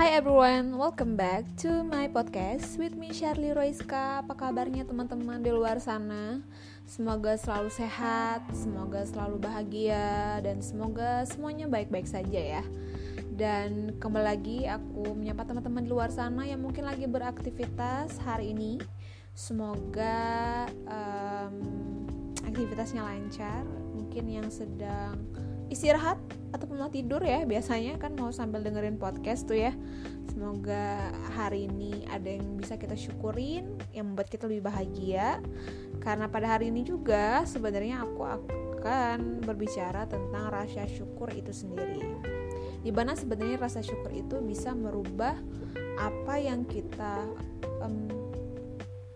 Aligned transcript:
Hi 0.00 0.16
everyone, 0.16 0.80
welcome 0.80 1.12
back 1.12 1.44
to 1.60 1.84
my 1.84 2.08
podcast 2.08 2.80
with 2.80 2.96
me 2.96 3.12
Shirley 3.12 3.52
Roiska. 3.52 4.24
Apa 4.24 4.32
kabarnya 4.32 4.88
teman-teman 4.88 5.44
di 5.44 5.52
luar 5.52 5.76
sana? 5.76 6.40
Semoga 6.88 7.36
selalu 7.36 7.68
sehat, 7.68 8.48
semoga 8.48 9.04
selalu 9.04 9.36
bahagia, 9.36 10.40
dan 10.40 10.64
semoga 10.64 11.28
semuanya 11.28 11.68
baik-baik 11.68 12.08
saja 12.08 12.40
ya. 12.40 12.64
Dan 13.36 14.00
kembali 14.00 14.24
lagi 14.24 14.64
aku 14.64 15.12
menyapa 15.12 15.44
teman-teman 15.44 15.84
di 15.84 15.92
luar 15.92 16.08
sana 16.08 16.48
yang 16.48 16.64
mungkin 16.64 16.88
lagi 16.88 17.04
beraktivitas 17.04 18.16
hari 18.24 18.56
ini. 18.56 18.80
Semoga 19.36 20.64
um, 20.88 21.54
aktivitasnya 22.48 23.04
lancar, 23.04 23.68
mungkin 23.92 24.32
yang 24.32 24.48
sedang 24.48 25.20
istirahat 25.68 26.16
ataupun 26.50 26.82
mau 26.82 26.90
tidur 26.90 27.22
ya 27.22 27.46
biasanya 27.46 27.98
kan 27.98 28.14
mau 28.18 28.34
sambil 28.34 28.62
dengerin 28.62 28.98
podcast 28.98 29.46
tuh 29.46 29.58
ya. 29.58 29.72
Semoga 30.30 31.12
hari 31.36 31.66
ini 31.68 32.06
ada 32.08 32.26
yang 32.26 32.56
bisa 32.56 32.78
kita 32.78 32.94
syukurin 32.94 33.76
yang 33.92 34.12
membuat 34.14 34.30
kita 34.30 34.46
lebih 34.46 34.70
bahagia. 34.70 35.38
Karena 36.00 36.30
pada 36.30 36.56
hari 36.56 36.72
ini 36.72 36.86
juga 36.86 37.44
sebenarnya 37.44 38.02
aku 38.02 38.22
akan 38.24 39.44
berbicara 39.44 40.08
tentang 40.08 40.48
rasa 40.48 40.86
syukur 40.88 41.28
itu 41.34 41.52
sendiri. 41.52 42.02
Di 42.80 42.88
mana 42.88 43.12
sebenarnya 43.12 43.60
rasa 43.60 43.84
syukur 43.84 44.08
itu 44.14 44.40
bisa 44.40 44.72
merubah 44.72 45.36
apa 46.00 46.40
yang 46.40 46.64
kita 46.64 47.28
um, 47.84 48.08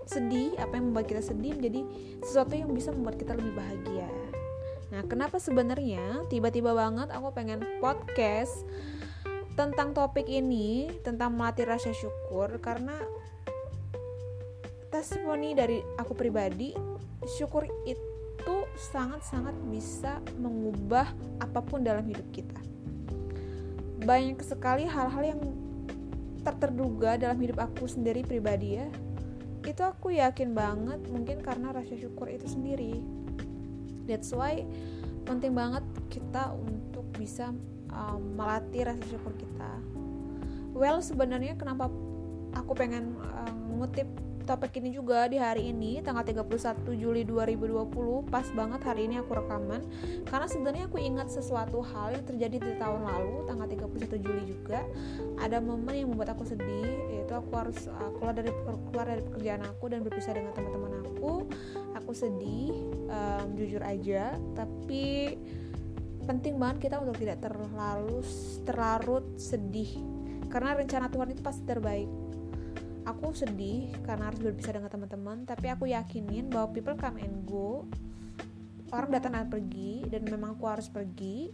sedih 0.04 0.52
apa 0.60 0.76
yang 0.76 0.92
membuat 0.92 1.08
kita 1.08 1.24
sedih 1.24 1.56
menjadi 1.56 1.80
sesuatu 2.20 2.52
yang 2.52 2.68
bisa 2.76 2.92
membuat 2.92 3.16
kita 3.16 3.32
lebih 3.32 3.56
bahagia 3.56 4.08
Nah, 4.92 5.02
kenapa 5.08 5.40
sebenarnya 5.40 6.28
tiba-tiba 6.28 6.76
banget 6.76 7.08
aku 7.14 7.32
pengen 7.32 7.62
podcast 7.80 8.66
tentang 9.54 9.94
topik 9.94 10.26
ini, 10.26 10.90
tentang 11.06 11.32
melatih 11.38 11.64
rasa 11.64 11.94
syukur 11.94 12.58
karena 12.58 12.98
testimoni 14.90 15.54
dari 15.54 15.78
aku 15.98 16.12
pribadi, 16.14 16.74
syukur 17.38 17.66
itu 17.86 18.56
sangat-sangat 18.92 19.54
bisa 19.70 20.18
mengubah 20.36 21.06
apa 21.38 21.62
pun 21.62 21.86
dalam 21.86 22.04
hidup 22.04 22.26
kita. 22.34 22.58
Banyak 24.04 24.42
sekali 24.42 24.84
hal-hal 24.84 25.22
yang 25.22 25.40
terterduga 26.44 27.16
dalam 27.16 27.40
hidup 27.40 27.62
aku 27.62 27.88
sendiri 27.88 28.20
pribadi 28.20 28.76
ya. 28.76 28.88
Itu 29.64 29.80
aku 29.80 30.12
yakin 30.12 30.52
banget 30.52 31.00
mungkin 31.08 31.40
karena 31.40 31.72
rasa 31.72 31.96
syukur 31.96 32.28
itu 32.28 32.44
sendiri 32.44 33.23
that's 34.04 34.30
why 34.32 34.64
penting 35.24 35.56
banget 35.56 35.84
kita 36.12 36.52
untuk 36.52 37.04
bisa 37.16 37.52
um, 37.90 38.20
melatih 38.36 38.84
rasa 38.88 39.04
syukur 39.08 39.32
kita. 39.36 39.70
Well 40.74 41.00
sebenarnya 41.00 41.54
kenapa 41.56 41.88
aku 42.54 42.72
pengen 42.72 43.18
um, 43.18 43.82
ngutip 43.82 44.06
topik 44.44 44.76
ini 44.76 44.92
juga 44.92 45.24
di 45.24 45.40
hari 45.40 45.72
ini 45.72 46.04
tanggal 46.04 46.20
31 46.20 46.84
Juli 47.00 47.24
2020 47.24 48.28
pas 48.28 48.44
banget 48.52 48.80
hari 48.84 49.08
ini 49.08 49.18
aku 49.18 49.32
rekaman. 49.40 49.80
Karena 50.28 50.46
sebenarnya 50.46 50.84
aku 50.86 51.00
ingat 51.00 51.32
sesuatu 51.32 51.80
hal 51.80 52.20
yang 52.20 52.24
terjadi 52.28 52.56
di 52.60 52.72
tahun 52.76 53.08
lalu 53.08 53.48
tanggal 53.48 53.66
31 53.66 54.20
Juli 54.20 54.42
juga. 54.44 54.84
Ada 55.40 55.64
momen 55.64 55.96
yang 55.96 56.08
membuat 56.12 56.36
aku 56.36 56.44
sedih 56.44 56.92
yaitu 57.10 57.32
aku 57.32 57.50
harus 57.56 57.88
uh, 57.88 58.10
keluar 58.20 58.36
dari 58.36 58.52
keluar 58.92 59.06
dari 59.08 59.22
pekerjaan 59.24 59.62
aku 59.64 59.84
dan 59.88 60.04
berpisah 60.04 60.36
dengan 60.36 60.52
teman-teman 60.52 60.92
aku. 61.08 61.48
Aku 62.04 62.12
sedih 62.12 62.76
um, 63.08 63.56
jujur 63.56 63.80
aja 63.80 64.36
tapi 64.52 65.34
penting 66.24 66.56
banget 66.56 66.88
kita 66.88 67.00
untuk 67.00 67.16
tidak 67.16 67.40
terlalu 67.40 68.20
terlarut 68.68 69.24
sedih. 69.40 69.88
Karena 70.52 70.76
rencana 70.76 71.08
Tuhan 71.08 71.32
itu 71.32 71.42
pasti 71.42 71.64
terbaik 71.66 72.23
aku 73.04 73.36
sedih 73.36 73.92
karena 74.04 74.32
harus 74.32 74.40
berpisah 74.40 74.80
dengan 74.80 74.90
teman-teman 74.90 75.44
tapi 75.44 75.68
aku 75.68 75.88
yakinin 75.88 76.48
bahwa 76.48 76.72
people 76.72 76.96
come 76.96 77.20
and 77.20 77.44
go. 77.44 77.84
Orang 78.92 79.12
datang 79.12 79.36
dan 79.36 79.48
pergi 79.48 80.06
dan 80.08 80.24
memang 80.24 80.56
aku 80.56 80.64
harus 80.68 80.88
pergi. 80.88 81.52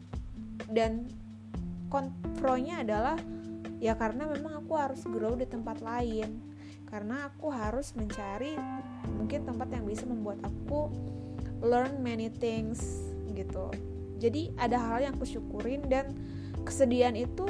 Dan 0.70 1.08
konfronya 1.90 2.84
adalah 2.86 3.16
ya 3.80 3.96
karena 3.96 4.28
memang 4.28 4.62
aku 4.62 4.72
harus 4.78 5.02
grow 5.06 5.34
di 5.34 5.46
tempat 5.48 5.82
lain. 5.82 6.38
Karena 6.86 7.30
aku 7.30 7.54
harus 7.54 7.94
mencari 7.94 8.58
mungkin 9.14 9.46
tempat 9.46 9.70
yang 9.70 9.86
bisa 9.86 10.06
membuat 10.06 10.42
aku 10.42 10.90
learn 11.62 12.02
many 12.02 12.28
things 12.28 13.10
gitu. 13.32 13.70
Jadi 14.20 14.52
ada 14.60 14.76
hal 14.76 14.98
yang 15.00 15.16
aku 15.16 15.24
syukurin 15.24 15.80
dan 15.88 16.12
kesedihan 16.68 17.16
itu 17.16 17.46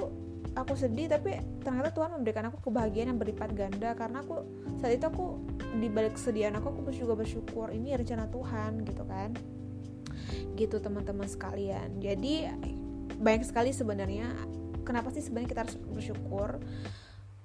aku 0.58 0.74
sedih 0.74 1.06
tapi 1.06 1.38
ternyata 1.62 1.94
Tuhan 1.94 2.10
memberikan 2.18 2.50
aku 2.50 2.70
kebahagiaan 2.70 3.14
yang 3.14 3.20
berlipat 3.20 3.54
ganda. 3.54 3.94
Karena 3.94 4.22
aku 4.22 4.42
saat 4.82 4.98
itu 4.98 5.06
aku 5.06 5.38
di 5.78 5.86
balik 5.86 6.18
kesedihan 6.18 6.56
aku 6.58 6.74
aku 6.74 6.90
juga 6.90 7.14
bersyukur 7.14 7.70
ini 7.70 7.94
rencana 7.94 8.26
Tuhan 8.30 8.82
gitu 8.86 9.02
kan. 9.06 9.30
Gitu 10.58 10.76
teman-teman 10.82 11.26
sekalian. 11.26 12.02
Jadi 12.02 12.50
banyak 13.20 13.44
sekali 13.46 13.70
sebenarnya 13.70 14.32
kenapa 14.82 15.12
sih 15.14 15.22
sebenarnya 15.22 15.50
kita 15.50 15.62
harus 15.66 15.76
bersyukur? 15.78 16.58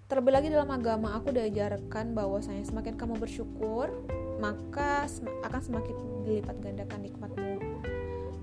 Terlebih 0.05 0.33
lagi 0.37 0.47
dalam 0.53 0.69
agama 0.69 1.17
aku 1.17 1.33
diajarkan 1.33 2.13
bahwasanya 2.13 2.61
semakin 2.61 2.93
kamu 2.93 3.17
bersyukur 3.17 3.89
maka 4.37 5.07
akan 5.47 5.61
semakin 5.63 5.95
dilipat 6.27 6.59
gandakan 6.59 6.99
nikmatmu. 7.01 7.55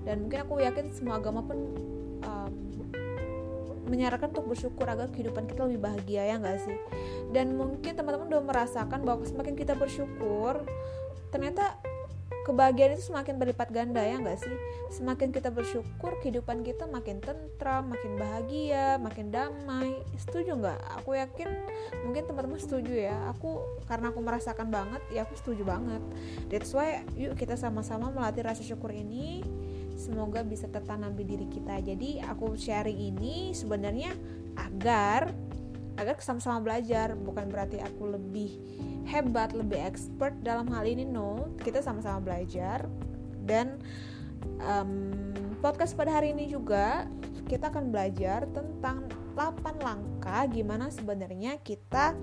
Dan 0.03 0.27
mungkin 0.27 0.39
aku 0.43 0.59
yakin 0.59 0.91
semua 0.91 1.21
agama 1.21 1.39
pun 1.45 1.57
um, 2.27 2.51
menyarankan 3.87 4.31
untuk 4.31 4.55
bersyukur 4.55 4.87
agar 4.87 5.11
kehidupan 5.11 5.47
kita 5.47 5.67
lebih 5.67 5.81
bahagia 5.83 6.23
ya 6.27 6.35
nggak 6.39 6.59
sih? 6.63 6.77
Dan 7.31 7.55
mungkin 7.59 7.93
teman-teman 7.93 8.27
udah 8.31 8.43
merasakan 8.43 9.03
bahwa 9.03 9.23
semakin 9.27 9.55
kita 9.55 9.75
bersyukur 9.75 10.63
ternyata 11.33 11.81
kebahagiaan 12.43 12.99
itu 12.99 13.07
semakin 13.09 13.39
berlipat 13.39 13.71
ganda 13.71 14.03
ya 14.03 14.19
nggak 14.19 14.39
sih? 14.43 14.55
Semakin 14.91 15.31
kita 15.31 15.49
bersyukur 15.49 16.19
kehidupan 16.19 16.61
kita 16.61 16.85
makin 16.91 17.23
tentram 17.23 17.87
makin 17.89 18.19
bahagia 18.19 18.99
makin 18.99 19.31
damai. 19.31 20.03
Setuju 20.19 20.59
nggak? 20.59 20.79
Aku 21.01 21.15
yakin 21.15 21.49
mungkin 22.03 22.27
teman-teman 22.27 22.59
setuju 22.59 22.93
ya. 22.93 23.15
Aku 23.33 23.63
karena 23.87 24.11
aku 24.11 24.19
merasakan 24.19 24.67
banget 24.69 25.01
ya 25.09 25.23
aku 25.23 25.33
setuju 25.39 25.63
banget. 25.63 26.03
That's 26.51 26.75
why 26.75 27.07
yuk 27.15 27.39
kita 27.39 27.55
sama-sama 27.55 28.11
melatih 28.11 28.43
rasa 28.43 28.61
syukur 28.61 28.91
ini 28.91 29.41
semoga 29.97 30.41
bisa 30.45 30.69
tertanam 30.69 31.13
di 31.13 31.23
diri 31.25 31.47
kita. 31.49 31.79
Jadi 31.81 32.21
aku 32.23 32.57
sharing 32.57 32.97
ini 33.13 33.51
sebenarnya 33.53 34.13
agar 34.57 35.31
agar 35.97 36.15
sama-sama 36.21 36.61
belajar. 36.61 37.13
Bukan 37.13 37.49
berarti 37.49 37.81
aku 37.81 38.13
lebih 38.13 38.57
hebat 39.05 39.53
lebih 39.53 39.79
expert 39.83 40.33
dalam 40.41 40.69
hal 40.71 40.85
ini 40.85 41.05
no. 41.05 41.53
Kita 41.61 41.81
sama-sama 41.81 42.21
belajar. 42.21 42.85
Dan 43.43 43.77
um, 44.63 45.31
podcast 45.59 45.95
pada 45.95 46.15
hari 46.15 46.31
ini 46.33 46.49
juga 46.49 47.07
kita 47.47 47.69
akan 47.69 47.91
belajar 47.91 48.47
tentang 48.55 49.07
8 49.35 49.83
langkah 49.83 50.45
gimana 50.47 50.87
sebenarnya 50.93 51.59
kita 51.59 52.15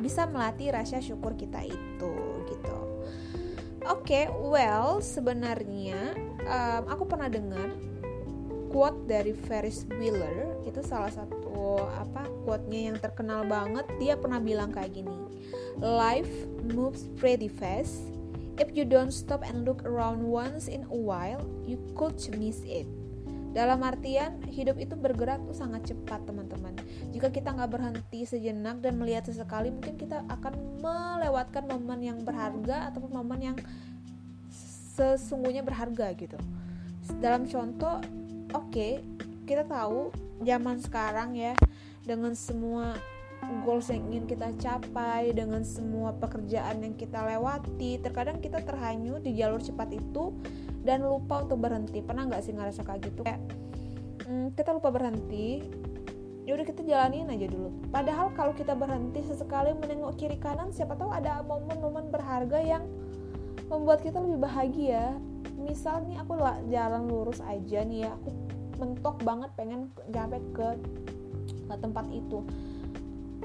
bisa 0.00 0.24
melatih 0.30 0.72
rasa 0.72 1.02
syukur 1.02 1.36
kita 1.36 1.60
itu 1.66 2.14
gitu. 2.48 2.78
Oke 3.88 4.24
okay, 4.24 4.24
well 4.30 5.00
sebenarnya 5.02 6.14
um, 6.46 6.82
aku 6.88 7.04
pernah 7.08 7.28
dengar 7.28 7.74
quote 8.70 9.10
dari 9.10 9.34
Ferris 9.34 9.82
Wheeler 9.98 10.54
itu 10.62 10.78
salah 10.86 11.10
satu 11.10 11.82
apa 11.98 12.22
quote-nya 12.46 12.94
yang 12.94 12.96
terkenal 13.02 13.42
banget 13.42 13.82
dia 13.98 14.14
pernah 14.14 14.38
bilang 14.38 14.70
kayak 14.70 14.94
gini 14.94 15.30
life 15.80 16.30
moves 16.76 17.08
pretty 17.16 17.48
fast. 17.48 18.04
If 18.60 18.76
you 18.76 18.84
don't 18.84 19.08
stop 19.08 19.40
and 19.40 19.64
look 19.64 19.88
around 19.88 20.20
once 20.20 20.68
in 20.68 20.84
a 20.92 20.98
while 20.98 21.40
you 21.64 21.80
could 21.96 22.20
miss 22.36 22.60
it. 22.68 22.84
Dalam 23.50 23.82
artian 23.82 24.38
hidup 24.46 24.78
itu 24.78 24.94
bergerak 24.94 25.42
tuh 25.48 25.56
sangat 25.56 25.90
cepat 25.90 26.22
teman-teman. 26.28 26.76
Jika 27.10 27.32
kita 27.32 27.50
nggak 27.56 27.72
berhenti 27.72 28.22
sejenak 28.22 28.78
dan 28.78 29.00
melihat 29.00 29.26
sesekali 29.26 29.74
mungkin 29.74 29.98
kita 29.98 30.22
akan 30.28 30.54
melewatkan 30.78 31.66
momen 31.66 32.04
yang 32.04 32.18
berharga 32.22 32.92
ataupun 32.92 33.10
momen 33.10 33.40
yang 33.40 33.56
sesungguhnya 34.96 35.62
berharga 35.62 36.10
gitu. 36.18 36.38
Dalam 37.22 37.46
contoh 37.46 38.02
oke 38.50 38.70
okay, 38.70 38.92
kita 39.46 39.66
tahu 39.66 40.10
zaman 40.42 40.78
sekarang 40.82 41.36
ya 41.36 41.54
dengan 42.02 42.34
semua 42.34 42.96
goals 43.64 43.88
yang 43.88 44.04
ingin 44.12 44.24
kita 44.28 44.52
capai 44.60 45.32
dengan 45.32 45.64
semua 45.64 46.12
pekerjaan 46.12 46.84
yang 46.84 46.94
kita 46.94 47.24
lewati 47.24 47.98
terkadang 47.98 48.38
kita 48.38 48.60
terhanyut 48.60 49.24
di 49.24 49.32
jalur 49.34 49.58
cepat 49.58 49.96
itu 49.96 50.36
dan 50.84 51.04
lupa 51.04 51.44
untuk 51.44 51.60
berhenti. 51.60 52.00
Pernah 52.04 52.28
nggak 52.28 52.42
sih 52.44 52.52
ngerasa 52.52 52.84
kayak 52.84 53.00
gitu? 53.10 53.20
Kayak 53.24 53.42
hmm, 54.28 54.52
kita 54.54 54.70
lupa 54.76 54.92
berhenti 54.92 55.64
ya 56.48 56.56
udah 56.56 56.66
kita 56.66 56.82
jalanin 56.82 57.30
aja 57.30 57.46
dulu. 57.46 57.70
Padahal 57.92 58.32
kalau 58.34 58.52
kita 58.56 58.74
berhenti 58.74 59.22
sesekali 59.22 59.76
menengok 59.76 60.18
kiri 60.18 60.36
kanan 60.40 60.72
siapa 60.74 60.96
tahu 60.96 61.12
ada 61.12 61.44
momen-momen 61.46 62.10
berharga 62.10 62.58
yang 62.58 62.84
membuat 63.70 64.02
kita 64.02 64.18
lebih 64.18 64.42
bahagia. 64.42 65.14
Misal 65.56 66.02
nih 66.10 66.18
aku 66.18 66.34
jalan 66.68 67.06
lurus 67.06 67.38
aja 67.46 67.86
nih 67.86 68.04
ya 68.04 68.10
aku 68.18 68.34
mentok 68.82 69.22
banget 69.22 69.50
pengen 69.54 69.92
sampai 70.10 70.42
ke, 70.52 70.68
ke 71.70 71.74
tempat 71.78 72.04
itu. 72.10 72.42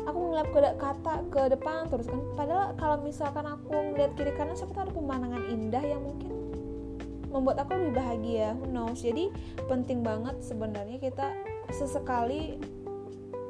Aku 0.06 0.18
ngeliat 0.18 0.50
ke 0.52 0.60
kata 0.82 1.14
ke 1.30 1.42
depan 1.54 1.88
terus 1.88 2.10
kan. 2.10 2.20
Padahal 2.34 2.74
kalau 2.76 2.98
misalkan 3.06 3.46
aku 3.46 3.74
ngeliat 3.94 4.12
kiri 4.18 4.34
kanan 4.34 4.58
siapa 4.58 4.74
tahu 4.74 4.90
ada 4.90 4.94
pemandangan 4.96 5.44
indah 5.48 5.84
yang 5.86 6.02
mungkin 6.04 6.34
membuat 7.30 7.68
aku 7.68 7.76
lebih 7.76 7.94
bahagia. 8.00 8.56
Who 8.58 8.72
knows? 8.72 9.04
Jadi 9.04 9.30
penting 9.68 10.02
banget 10.02 10.40
sebenarnya 10.40 10.98
kita 11.04 11.36
sesekali 11.70 12.58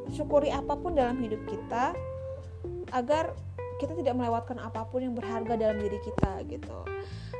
syukuri 0.10 0.50
apa 0.50 0.74
pun 0.74 0.98
dalam 0.98 1.18
hidup 1.21 1.42
kita 1.45 1.94
agar 2.94 3.33
kita 3.77 3.94
tidak 3.98 4.16
melewatkan 4.16 4.57
apa 4.62 4.88
pun 4.88 5.04
yang 5.04 5.16
berharga 5.16 5.60
dalam 5.60 5.77
diri 5.80 6.00
kita 6.01 6.44
gitu. 6.48 6.80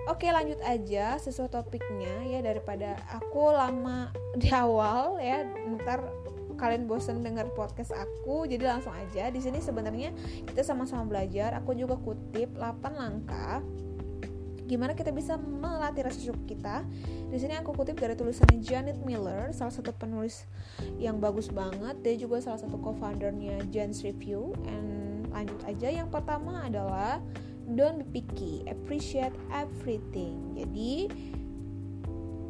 Oke 0.06 0.30
lanjut 0.30 0.62
aja 0.62 1.18
sesuai 1.18 1.50
topiknya 1.50 2.22
ya 2.30 2.40
daripada 2.46 3.00
aku 3.10 3.50
lama 3.50 4.14
di 4.42 4.54
awal 4.54 5.18
ya 5.18 5.42
ntar 5.82 6.06
kalian 6.56 6.88
bosen 6.88 7.20
dengar 7.20 7.52
podcast 7.52 7.92
aku 7.92 8.48
jadi 8.48 8.70
langsung 8.70 8.94
aja. 8.96 9.28
Di 9.34 9.42
sini 9.42 9.60
sebenarnya 9.60 10.14
kita 10.48 10.62
sama-sama 10.64 11.08
belajar 11.10 11.58
aku 11.58 11.76
juga 11.76 12.00
kutip 12.00 12.54
8 12.56 12.96
langkah 12.96 13.60
gimana 14.66 14.98
kita 14.98 15.14
bisa 15.14 15.38
melatih 15.38 16.10
rasa 16.10 16.20
syukur 16.22 16.42
kita. 16.50 16.82
Di 17.30 17.38
sini 17.38 17.54
aku 17.58 17.74
kutip 17.78 18.02
dari 18.02 18.18
tulisannya 18.18 18.62
Janet 18.66 18.98
Miller 19.06 19.54
salah 19.54 19.74
satu 19.74 19.94
penulis 19.94 20.50
yang 20.98 21.22
bagus 21.22 21.54
banget. 21.54 22.02
Dia 22.02 22.16
juga 22.18 22.42
salah 22.42 22.58
satu 22.58 22.82
co-foundernya 22.82 23.62
Jan's 23.70 24.02
Review 24.02 24.58
and 24.66 24.95
lanjut 25.36 25.60
aja 25.68 25.92
yang 25.92 26.08
pertama 26.08 26.64
adalah 26.64 27.20
don't 27.76 28.00
be 28.10 28.24
picky 28.24 28.64
appreciate 28.72 29.36
everything. 29.52 30.56
Jadi 30.56 31.12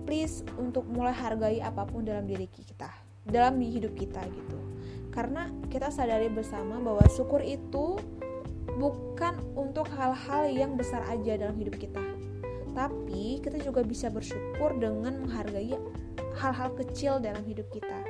please 0.05 0.45
untuk 0.61 0.85
mulai 0.85 1.17
hargai 1.17 1.57
apa 1.65 1.81
pun 1.89 2.05
dalam 2.05 2.29
diri 2.29 2.45
kita 2.45 3.05
dalam 3.25 3.57
hidup 3.57 3.97
kita 3.97 4.21
gitu. 4.29 4.57
Karena 5.09 5.49
kita 5.73 5.89
sadari 5.89 6.29
bersama 6.29 6.77
bahwa 6.77 7.01
syukur 7.09 7.41
itu 7.41 7.97
bukan 8.77 9.33
untuk 9.57 9.89
hal-hal 9.97 10.45
yang 10.49 10.77
besar 10.77 11.01
aja 11.09 11.39
dalam 11.41 11.57
hidup 11.57 11.75
kita. 11.81 12.03
Tapi 12.75 13.41
kita 13.41 13.57
juga 13.63 13.81
bisa 13.81 14.11
bersyukur 14.11 14.77
dengan 14.77 15.25
menghargai 15.25 15.73
hal-hal 16.37 16.69
kecil 16.75 17.17
dalam 17.23 17.41
hidup 17.47 17.65
kita. 17.71 18.03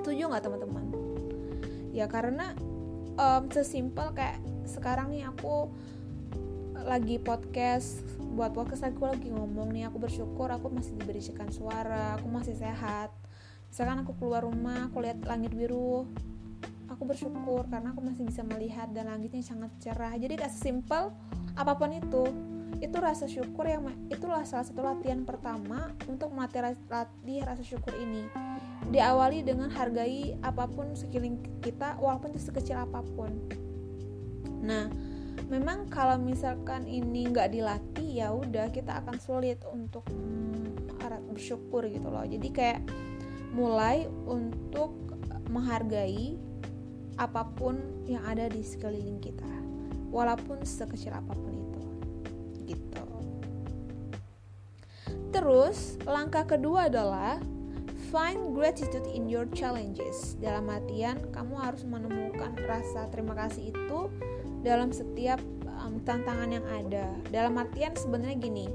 Setuju 0.00 0.32
nggak 0.32 0.42
teman-teman? 0.48 0.86
Ya 1.92 2.08
karena 2.08 2.56
um, 3.18 3.42
sesimpel 3.50 4.14
kayak 4.14 4.38
sekarang 4.64 5.10
nih 5.10 5.26
aku 5.26 5.68
lagi 6.86 7.20
podcast 7.20 8.06
buat 8.32 8.54
podcast 8.54 8.86
aku 8.86 9.10
lagi 9.10 9.28
ngomong 9.34 9.74
nih 9.74 9.90
aku 9.90 9.98
bersyukur 9.98 10.48
aku 10.48 10.70
masih 10.70 10.94
diberikan 10.94 11.50
suara 11.50 12.16
aku 12.16 12.30
masih 12.30 12.54
sehat. 12.54 13.10
Misalkan 13.68 14.06
aku 14.06 14.16
keluar 14.16 14.46
rumah 14.46 14.88
aku 14.88 15.04
lihat 15.04 15.20
langit 15.26 15.52
biru 15.52 16.08
aku 16.88 17.02
bersyukur 17.04 17.68
karena 17.68 17.92
aku 17.92 18.00
masih 18.00 18.24
bisa 18.24 18.40
melihat 18.46 18.88
dan 18.94 19.10
langitnya 19.10 19.44
sangat 19.44 19.74
cerah. 19.82 20.14
Jadi 20.16 20.38
gak 20.38 20.54
sesimpel 20.54 21.12
apa 21.58 21.74
pun 21.76 21.92
itu 21.92 22.24
itu 22.78 22.94
rasa 23.02 23.26
syukur 23.26 23.66
yang 23.66 23.90
itulah 24.06 24.46
salah 24.46 24.62
satu 24.62 24.86
latihan 24.86 25.26
pertama 25.26 25.90
untuk 26.06 26.30
melatih 26.30 26.78
latih 26.86 27.42
rasa 27.42 27.66
syukur 27.66 27.90
ini 27.98 28.22
diawali 28.88 29.42
dengan 29.42 29.68
hargai 29.74 30.38
apa 30.40 30.70
pun 30.70 30.94
sekeliling 30.94 31.42
kita 31.60 31.98
walaupun 31.98 32.32
itu 32.32 32.48
sekecil 32.48 32.78
apa 32.78 33.02
pun 33.16 33.34
Nah, 34.58 34.90
memang 35.48 35.86
kalau 35.88 36.18
misalkan 36.18 36.84
ini 36.84 37.30
nggak 37.30 37.54
dilatih 37.54 38.08
ya 38.20 38.34
udah 38.34 38.68
kita 38.74 39.00
akan 39.00 39.16
sulit 39.22 39.62
untuk 39.70 40.02
hmm, 40.10 40.58
bersyukur 41.38 41.86
gitu 41.86 42.10
loh. 42.10 42.26
Jadi 42.26 42.48
kayak 42.50 42.82
mulai 43.54 44.10
untuk 44.26 44.92
menghargai 45.48 46.34
apa 47.14 47.46
pun 47.54 47.78
yang 48.10 48.26
ada 48.26 48.50
di 48.50 48.62
sekeliling 48.66 49.22
kita, 49.22 49.48
walaupun 50.10 50.66
sekecil 50.66 51.14
apa 51.14 51.30
pun 51.30 51.54
itu. 51.54 51.82
Gitu. 52.74 53.06
Terus, 55.30 55.94
langkah 56.02 56.42
kedua 56.42 56.90
adalah 56.90 57.38
Find 58.08 58.56
gratitude 58.56 59.04
in 59.12 59.28
your 59.28 59.44
challenges. 59.52 60.32
Dalam 60.40 60.72
artian, 60.72 61.20
kamu 61.28 61.54
harus 61.60 61.84
menemukan 61.84 62.56
rasa 62.64 63.04
terima 63.12 63.36
kasih 63.36 63.68
itu 63.76 64.08
dalam 64.64 64.88
setiap 64.96 65.36
um, 65.84 66.00
tantangan 66.08 66.48
yang 66.48 66.64
ada. 66.72 67.12
Dalam 67.28 67.60
artian 67.60 67.92
sebenarnya 67.92 68.40
gini, 68.40 68.66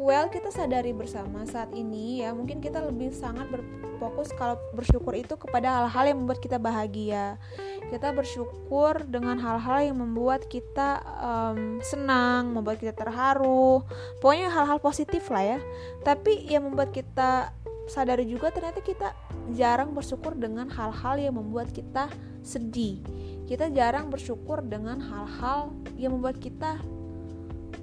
well 0.00 0.32
kita 0.32 0.48
sadari 0.48 0.96
bersama 0.96 1.44
saat 1.44 1.68
ini 1.76 2.24
ya 2.24 2.32
mungkin 2.32 2.64
kita 2.64 2.80
lebih 2.80 3.12
sangat 3.12 3.44
berfokus 3.52 4.32
kalau 4.36 4.56
bersyukur 4.72 5.12
itu 5.12 5.36
kepada 5.36 5.84
hal-hal 5.84 6.16
yang 6.16 6.18
membuat 6.24 6.40
kita 6.40 6.56
bahagia. 6.56 7.36
Kita 7.92 8.08
bersyukur 8.16 9.04
dengan 9.04 9.36
hal-hal 9.36 9.92
yang 9.92 10.00
membuat 10.00 10.48
kita 10.48 11.04
um, 11.20 11.76
senang, 11.84 12.56
membuat 12.56 12.80
kita 12.80 12.96
terharu. 12.96 13.84
Pokoknya 14.24 14.48
hal-hal 14.48 14.80
positif 14.80 15.28
lah 15.28 15.44
ya. 15.44 15.58
Tapi 16.00 16.48
yang 16.48 16.72
membuat 16.72 16.96
kita 16.96 17.52
sadari 17.86 18.26
juga 18.26 18.50
ternyata 18.50 18.82
kita 18.82 19.14
jarang 19.54 19.94
bersyukur 19.94 20.34
dengan 20.34 20.66
hal-hal 20.70 21.16
yang 21.18 21.34
membuat 21.38 21.70
kita 21.70 22.10
sedih 22.42 22.98
kita 23.46 23.70
jarang 23.70 24.10
bersyukur 24.10 24.58
dengan 24.58 24.98
hal-hal 24.98 25.70
yang 25.94 26.18
membuat 26.18 26.42
kita 26.42 26.82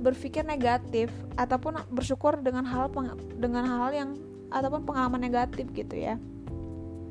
berpikir 0.04 0.44
negatif 0.44 1.08
ataupun 1.40 1.80
bersyukur 1.88 2.36
dengan 2.44 2.68
hal 2.68 2.92
dengan 3.40 3.64
hal 3.64 3.90
yang 3.96 4.10
ataupun 4.52 4.84
pengalaman 4.84 5.24
negatif 5.24 5.72
gitu 5.72 5.96
ya. 5.96 6.20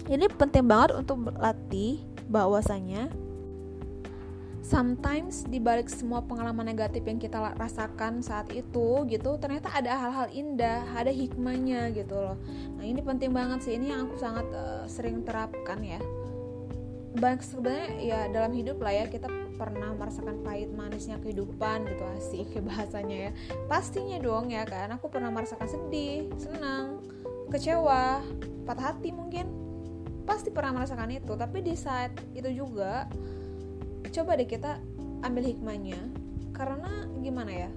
Ini 0.07 0.29
penting 0.37 0.69
banget 0.69 1.01
untuk 1.01 1.33
berlatih 1.33 2.05
bahwasanya 2.29 3.09
sometimes 4.63 5.43
di 5.51 5.59
balik 5.59 5.91
semua 5.91 6.23
pengalaman 6.23 6.63
negatif 6.63 7.03
yang 7.03 7.19
kita 7.19 7.53
rasakan 7.59 8.23
saat 8.23 8.47
itu 8.55 9.03
gitu 9.11 9.35
ternyata 9.43 9.75
ada 9.75 9.99
hal-hal 9.99 10.31
indah 10.31 10.87
ada 10.95 11.11
hikmahnya 11.11 11.91
gitu 11.91 12.15
loh. 12.15 12.39
Nah 12.79 12.87
ini 12.87 13.03
penting 13.03 13.35
banget 13.35 13.67
sih 13.67 13.75
ini 13.75 13.91
yang 13.91 14.07
aku 14.07 14.17
sangat 14.17 14.47
uh, 14.55 14.87
sering 14.87 15.27
terapkan 15.27 15.83
ya. 15.83 15.99
Banyak 17.13 17.43
sebenarnya 17.45 17.89
ya 18.01 18.21
dalam 18.31 18.55
hidup 18.55 18.81
lah 18.81 18.95
ya 18.95 19.05
kita 19.11 19.29
pernah 19.59 19.93
merasakan 19.93 20.41
pahit 20.41 20.73
manisnya 20.73 21.21
kehidupan 21.21 21.85
gitu 21.91 22.05
asik 22.17 22.49
bahasanya 22.71 23.17
ya. 23.29 23.31
Pastinya 23.67 24.23
dong 24.23 24.55
ya 24.55 24.63
kan? 24.63 24.95
Aku 24.95 25.11
pernah 25.11 25.35
merasakan 25.35 25.67
sedih 25.67 26.31
senang 26.39 27.03
kecewa 27.51 28.23
patah 28.63 28.95
hati 28.95 29.11
mungkin. 29.11 29.51
Pasti 30.23 30.55
pernah 30.55 30.79
merasakan 30.79 31.11
itu 31.11 31.35
tapi 31.35 31.67
di 31.67 31.75
saat 31.75 32.15
itu 32.31 32.47
juga 32.63 33.11
coba 34.11 34.35
deh 34.35 34.49
kita 34.49 34.83
ambil 35.23 35.45
hikmahnya. 35.47 36.01
Karena 36.51 37.07
gimana 37.23 37.53
ya? 37.53 37.71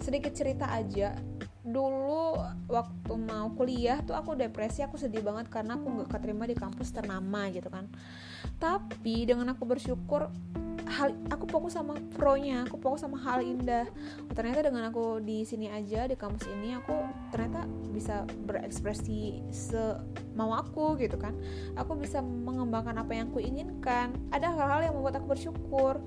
Sedikit 0.00 0.32
cerita 0.32 0.70
aja. 0.72 1.16
Dulu 1.66 2.38
waktu 2.70 3.12
mau 3.18 3.50
kuliah 3.58 3.98
tuh 4.06 4.14
aku 4.14 4.38
depresi 4.38 4.86
aku 4.86 4.96
sedih 4.96 5.20
banget 5.20 5.50
karena 5.50 5.74
aku 5.74 5.86
nggak 5.90 6.10
keterima 6.14 6.46
di 6.46 6.54
kampus 6.54 6.94
ternama 6.94 7.50
gitu 7.50 7.68
kan. 7.68 7.90
Tapi 8.56 9.26
dengan 9.26 9.52
aku 9.52 9.66
bersyukur 9.66 10.30
hal 10.96 11.12
aku 11.28 11.44
fokus 11.44 11.76
sama 11.76 12.00
pro-nya 12.16 12.64
aku 12.64 12.80
fokus 12.80 13.04
sama 13.04 13.20
hal 13.20 13.44
indah. 13.44 13.84
Ternyata 14.32 14.64
dengan 14.64 14.88
aku 14.88 15.20
di 15.20 15.44
sini 15.44 15.68
aja 15.68 16.08
di 16.08 16.16
kampus 16.16 16.48
ini 16.48 16.72
aku 16.72 16.96
ternyata 17.28 17.68
bisa 17.92 18.24
berekspresi 18.48 19.44
semau 19.52 20.56
aku 20.56 20.96
gitu 20.96 21.20
kan. 21.20 21.36
Aku 21.76 21.92
bisa 22.00 22.24
mengembangkan 22.24 22.96
apa 22.96 23.12
yang 23.12 23.28
aku 23.28 23.44
inginkan. 23.44 24.16
Ada 24.32 24.56
hal-hal 24.56 24.80
yang 24.88 24.94
membuat 24.96 25.20
aku 25.20 25.36
bersyukur 25.36 26.00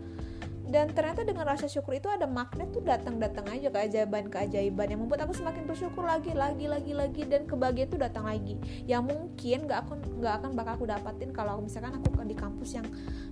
dan 0.69 0.93
ternyata 0.93 1.25
dengan 1.25 1.49
rasa 1.49 1.65
syukur 1.65 1.97
itu 1.97 2.05
ada 2.05 2.29
magnet 2.29 2.69
tuh 2.69 2.85
datang-datang 2.85 3.41
aja 3.49 3.73
keajaiban-keajaiban 3.73 4.93
yang 4.93 5.01
membuat 5.01 5.25
aku 5.25 5.33
semakin 5.33 5.65
bersyukur 5.65 6.05
lagi 6.05 6.29
lagi 6.37 6.69
lagi 6.69 6.93
lagi 6.93 7.25
dan 7.25 7.49
kebahagiaan 7.49 7.89
itu 7.89 7.97
datang 7.97 8.29
lagi. 8.29 8.53
Yang 8.85 9.03
mungkin 9.09 9.65
gak 9.65 9.89
akan 9.89 9.97
nggak 10.21 10.33
akan 10.39 10.49
bakal 10.53 10.73
aku 10.77 10.85
dapatin 10.85 11.33
kalau 11.33 11.57
misalkan 11.57 11.97
aku 11.97 12.21
di 12.21 12.37
kampus 12.37 12.77
yang 12.77 12.85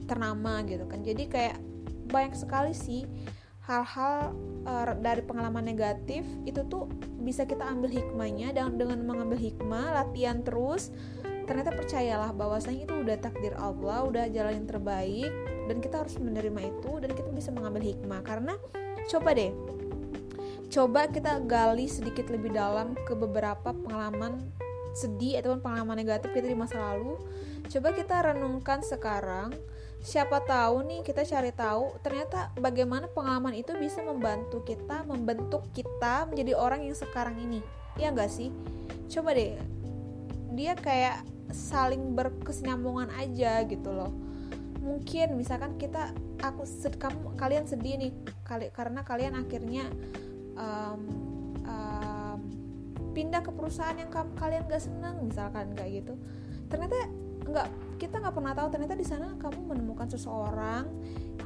ternama 0.09 0.65
gitu 0.65 0.89
kan. 0.89 1.05
Jadi 1.05 1.23
kayak 1.29 1.61
banyak 2.09 2.33
sekali 2.33 2.73
sih 2.73 3.05
hal-hal 3.69 4.33
uh, 4.65 4.97
dari 4.97 5.21
pengalaman 5.21 5.61
negatif 5.61 6.25
itu 6.49 6.65
tuh 6.65 6.89
bisa 7.21 7.45
kita 7.45 7.69
ambil 7.69 7.93
hikmahnya. 7.93 8.49
Dan 8.49 8.81
dengan 8.81 8.97
mengambil 9.05 9.37
hikmah 9.37 9.93
latihan 9.93 10.41
terus 10.41 10.89
ternyata 11.45 11.69
percayalah 11.69 12.33
bahwasanya 12.33 12.89
itu 12.89 12.95
udah 12.97 13.17
takdir 13.21 13.53
Allah 13.55 14.03
udah 14.03 14.25
jalan 14.27 14.65
yang 14.65 14.67
terbaik 14.67 15.31
dan 15.67 15.83
kita 15.83 16.01
harus 16.01 16.15
menerima 16.17 16.71
itu 16.71 16.91
dan 17.03 17.11
kita 17.11 17.29
bisa 17.35 17.51
mengambil 17.51 17.83
hikmah. 17.83 18.23
Karena 18.23 18.55
coba 19.11 19.35
deh. 19.35 19.51
Coba 20.67 21.07
kita 21.07 21.39
gali 21.47 21.87
sedikit 21.87 22.27
lebih 22.27 22.51
dalam 22.51 22.95
ke 23.07 23.15
beberapa 23.15 23.71
pengalaman 23.71 24.51
sedih 24.91 25.39
ataupun 25.39 25.61
pengalaman 25.61 25.95
negatif 25.99 26.33
kita 26.33 26.47
di 26.49 26.57
masa 26.57 26.79
lalu. 26.79 27.15
Coba 27.67 27.93
kita 27.93 28.33
renungkan 28.33 28.83
sekarang 28.83 29.53
siapa 29.97 30.43
tahu 30.45 30.85
nih 30.87 31.01
kita 31.01 31.25
cari 31.25 31.51
tahu 31.51 31.89
ternyata 32.05 32.53
bagaimana 32.59 33.09
pengalaman 33.09 33.57
itu 33.57 33.73
bisa 33.75 33.99
membantu 34.05 34.61
kita 34.61 35.03
membentuk 35.03 35.65
kita 35.73 36.29
menjadi 36.29 36.57
orang 36.57 36.83
yang 36.83 36.97
sekarang 36.97 37.37
ini. 37.39 37.63
Ya 37.95 38.11
enggak 38.11 38.31
sih? 38.31 38.51
Coba 39.07 39.35
deh. 39.35 39.55
Dia 40.57 40.75
kayak 40.75 41.23
saling 41.53 42.11
berkesinambungan 42.11 43.07
aja 43.15 43.63
gitu 43.63 43.87
loh 43.87 44.26
mungkin 44.87 45.35
misalkan 45.35 45.75
kita 45.75 46.15
aku 46.39 46.63
kamu 46.95 47.35
kalian 47.35 47.67
sedih 47.67 47.99
nih 47.99 48.11
kali 48.47 48.71
karena 48.71 49.03
kalian 49.03 49.35
akhirnya 49.35 49.91
um, 50.55 51.01
um, 51.67 52.39
pindah 53.11 53.43
ke 53.43 53.51
perusahaan 53.51 53.97
yang 53.97 54.07
kamu, 54.07 54.31
kalian 54.39 54.63
gak 54.69 54.83
seneng 54.87 55.27
misalkan 55.27 55.75
kayak 55.75 56.05
gitu. 56.05 56.13
Ternyata 56.71 56.95
nggak 57.47 57.67
kita 57.97 58.15
nggak 58.19 58.35
pernah 58.35 58.53
tahu 58.53 58.67
ternyata 58.75 58.95
di 58.99 59.07
sana 59.07 59.33
kamu 59.39 59.59
menemukan 59.71 60.07
seseorang 60.11 60.85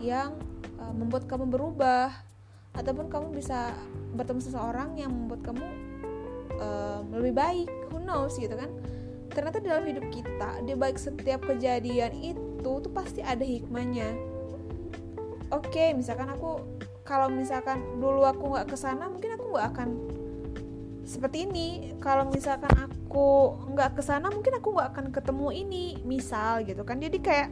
yang 0.02 0.34
uh, 0.82 0.94
membuat 0.94 1.30
kamu 1.30 1.48
berubah 1.48 2.10
ataupun 2.76 3.08
kamu 3.08 3.28
bisa 3.36 3.72
bertemu 4.16 4.42
seseorang 4.42 4.98
yang 4.98 5.12
membuat 5.14 5.42
kamu 5.46 5.66
uh, 6.60 7.02
lebih 7.16 7.34
baik 7.38 7.70
who 7.90 8.04
knows 8.04 8.36
gitu 8.36 8.54
kan. 8.54 8.70
Ternyata 9.32 9.64
dalam 9.64 9.88
hidup 9.88 10.12
kita 10.12 10.60
di 10.68 10.76
baik 10.76 11.00
setiap 11.00 11.48
kejadian 11.48 12.12
itu 12.20 12.51
tuh 12.62 12.94
pasti 12.94 13.26
ada 13.26 13.42
hikmahnya. 13.42 14.14
Oke 15.52 15.68
okay, 15.68 15.90
misalkan 15.92 16.32
aku 16.32 16.64
kalau 17.04 17.28
misalkan 17.28 17.82
dulu 18.00 18.24
aku 18.24 18.56
nggak 18.56 18.72
ke 18.72 18.78
sana 18.80 19.12
mungkin 19.12 19.36
aku 19.36 19.46
nggak 19.52 19.68
akan 19.76 19.90
seperti 21.04 21.50
ini. 21.50 21.98
Kalau 22.00 22.30
misalkan 22.30 22.72
aku 22.72 23.60
nggak 23.76 24.00
ke 24.00 24.02
sana 24.06 24.32
mungkin 24.32 24.54
aku 24.56 24.72
nggak 24.72 24.90
akan 24.96 25.06
ketemu 25.12 25.48
ini 25.52 25.86
misal 26.08 26.64
gitu 26.64 26.88
kan. 26.88 27.02
Jadi 27.04 27.20
kayak 27.20 27.50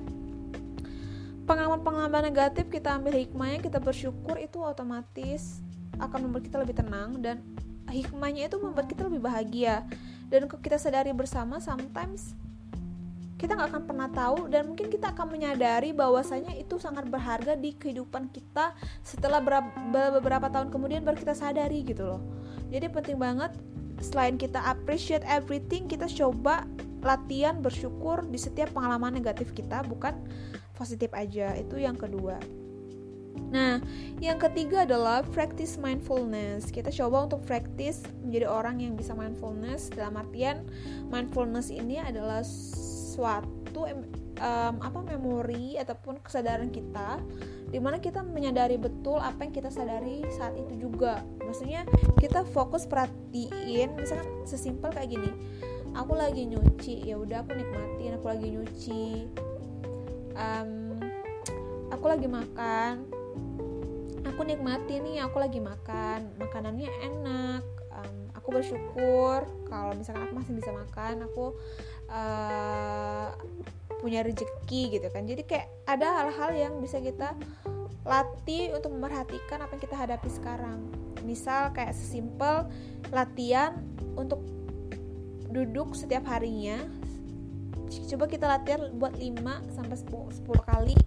pengalaman-pengalaman 1.43 2.29
negatif 2.29 2.69
kita 2.69 2.95
ambil 2.95 3.17
hikmahnya 3.19 3.59
kita 3.59 3.81
bersyukur 3.81 4.37
itu 4.37 4.61
otomatis 4.61 5.59
akan 5.97 6.29
membuat 6.29 6.45
kita 6.45 6.57
lebih 6.61 6.77
tenang 6.77 7.19
dan 7.19 7.41
hikmahnya 7.89 8.47
itu 8.47 8.61
membuat 8.61 8.87
kita 8.87 9.09
lebih 9.09 9.19
bahagia. 9.19 9.83
Dan 10.29 10.45
kita 10.45 10.77
sadari 10.77 11.09
bersama 11.09 11.57
sometimes 11.57 12.37
kita 13.39 13.55
nggak 13.55 13.71
akan 13.71 13.83
pernah 13.87 14.09
tahu 14.11 14.51
dan 14.51 14.67
mungkin 14.67 14.91
kita 14.91 15.15
akan 15.15 15.31
menyadari 15.31 15.95
bahwasanya 15.95 16.59
itu 16.59 16.75
sangat 16.75 17.07
berharga 17.07 17.55
di 17.55 17.71
kehidupan 17.71 18.27
kita 18.35 18.75
setelah 18.99 19.39
beberapa 19.89 20.51
tahun 20.51 20.67
kemudian 20.67 21.07
baru 21.07 21.15
kita 21.15 21.31
sadari 21.31 21.87
gitu 21.87 22.03
loh. 22.03 22.21
Jadi 22.67 22.91
penting 22.91 23.15
banget 23.15 23.55
selain 24.03 24.35
kita 24.35 24.59
appreciate 24.67 25.23
everything 25.23 25.87
kita 25.87 26.11
coba 26.11 26.67
latihan 26.99 27.63
bersyukur 27.63 28.27
di 28.27 28.35
setiap 28.35 28.75
pengalaman 28.75 29.15
negatif 29.15 29.55
kita 29.55 29.87
bukan 29.87 30.19
positif 30.75 31.07
aja. 31.15 31.55
Itu 31.55 31.79
yang 31.79 31.95
kedua. 31.95 32.43
Nah, 33.49 33.79
yang 34.19 34.35
ketiga 34.35 34.83
adalah 34.83 35.23
practice 35.23 35.79
mindfulness. 35.79 36.69
Kita 36.69 36.91
coba 36.91 37.25
untuk 37.31 37.41
practice 37.47 38.03
menjadi 38.21 38.51
orang 38.51 38.83
yang 38.83 38.93
bisa 38.99 39.15
mindfulness. 39.15 39.89
Dalam 39.89 40.19
artian 40.19 40.67
mindfulness 41.07 41.71
ini 41.71 41.97
adalah 41.97 42.43
suatu 43.09 43.89
um, 43.89 44.75
apa 44.77 44.99
memori 45.01 45.75
ataupun 45.81 46.21
kesadaran 46.21 46.69
kita 46.69 47.17
di 47.69 47.77
mana 47.77 48.01
kita 48.01 48.25
menyadari 48.25 48.77
betul 48.77 49.21
apa 49.21 49.45
yang 49.45 49.53
kita 49.53 49.69
sadari 49.69 50.25
saat 50.33 50.57
itu 50.57 50.89
juga. 50.89 51.21
Maksudnya 51.45 51.85
kita 52.17 52.45
fokus 52.49 52.89
perhatiin 52.89 53.93
misalkan 53.97 54.29
sesimpel 54.45 54.89
kayak 54.93 55.13
gini. 55.13 55.29
Aku 55.97 56.13
lagi 56.13 56.45
nyuci, 56.45 57.09
ya 57.09 57.17
udah 57.17 57.41
aku 57.45 57.57
nikmatin 57.57 58.13
aku 58.17 58.25
lagi 58.29 58.47
nyuci. 58.53 59.05
Um, 60.37 60.97
aku 61.89 62.05
lagi 62.09 62.29
makan, 62.29 63.09
aku 64.39 64.41
nikmati 64.45 65.03
nih 65.03 65.19
aku 65.25 65.35
lagi 65.41 65.59
makan 65.59 66.31
makanannya 66.39 66.87
enak 67.03 67.78
aku 68.49 68.65
bersyukur 68.65 69.45
kalau 69.69 69.93
misalkan 69.93 70.25
aku 70.25 70.41
masih 70.41 70.57
bisa 70.57 70.73
makan 70.73 71.21
aku 71.21 71.53
uh, 72.09 73.29
punya 74.01 74.25
rezeki 74.25 74.97
gitu 74.97 75.05
kan. 75.13 75.29
Jadi 75.29 75.45
kayak 75.45 75.69
ada 75.85 76.17
hal-hal 76.17 76.49
yang 76.57 76.73
bisa 76.81 76.97
kita 76.97 77.37
latih 78.01 78.73
untuk 78.73 78.89
memperhatikan 78.89 79.61
apa 79.61 79.77
yang 79.77 79.83
kita 79.85 79.93
hadapi 79.93 80.29
sekarang. 80.33 80.81
Misal 81.21 81.69
kayak 81.77 81.93
sesimpel 81.93 82.65
latihan 83.13 83.85
untuk 84.17 84.41
duduk 85.53 85.93
setiap 85.93 86.25
harinya. 86.25 86.81
Coba 88.09 88.25
kita 88.25 88.49
latihan 88.49 88.89
buat 88.97 89.13
5 89.13 89.77
sampai 89.77 89.93
10, 89.93 90.41
10 90.41 90.69
kali 90.73 90.97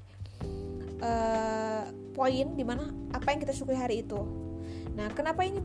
uh, 1.02 1.90
poin 2.14 2.46
di 2.54 2.62
mana 2.62 2.87
apa 3.11 3.34
yang 3.34 3.42
kita 3.42 3.50
syukuri 3.50 3.82
hari 3.82 4.06
itu. 4.06 4.22
Nah 4.94 5.11
kenapa 5.11 5.42
ini 5.42 5.58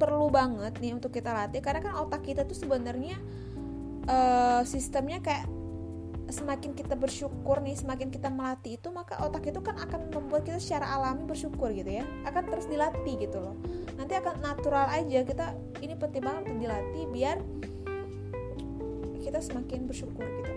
perlu 0.00 0.32
banget 0.32 0.80
nih 0.80 0.96
untuk 0.96 1.12
kita 1.12 1.36
latih 1.36 1.60
karena 1.60 1.84
kan 1.84 1.92
otak 2.00 2.24
kita 2.24 2.48
tuh 2.48 2.56
sebenarnya 2.56 3.20
uh, 4.08 4.64
sistemnya 4.64 5.20
kayak 5.20 5.44
semakin 6.30 6.78
kita 6.78 6.94
bersyukur 6.94 7.58
nih 7.58 7.74
semakin 7.74 8.08
kita 8.08 8.30
melatih 8.30 8.78
itu 8.78 8.88
maka 8.94 9.18
otak 9.18 9.50
itu 9.50 9.58
kan 9.60 9.76
akan 9.76 10.14
membuat 10.14 10.46
kita 10.46 10.62
secara 10.62 10.94
alami 10.94 11.26
bersyukur 11.26 11.74
gitu 11.74 12.00
ya. 12.00 12.06
Akan 12.22 12.46
terus 12.46 12.70
dilatih 12.70 13.18
gitu 13.18 13.42
loh. 13.42 13.58
Nanti 13.98 14.14
akan 14.16 14.38
natural 14.40 14.86
aja 14.94 15.26
kita 15.26 15.52
ini 15.82 15.98
penting 15.98 16.22
banget 16.22 16.42
untuk 16.48 16.58
dilatih 16.62 17.04
biar 17.10 17.36
kita 19.20 19.38
semakin 19.42 19.84
bersyukur 19.90 20.24
gitu. 20.24 20.52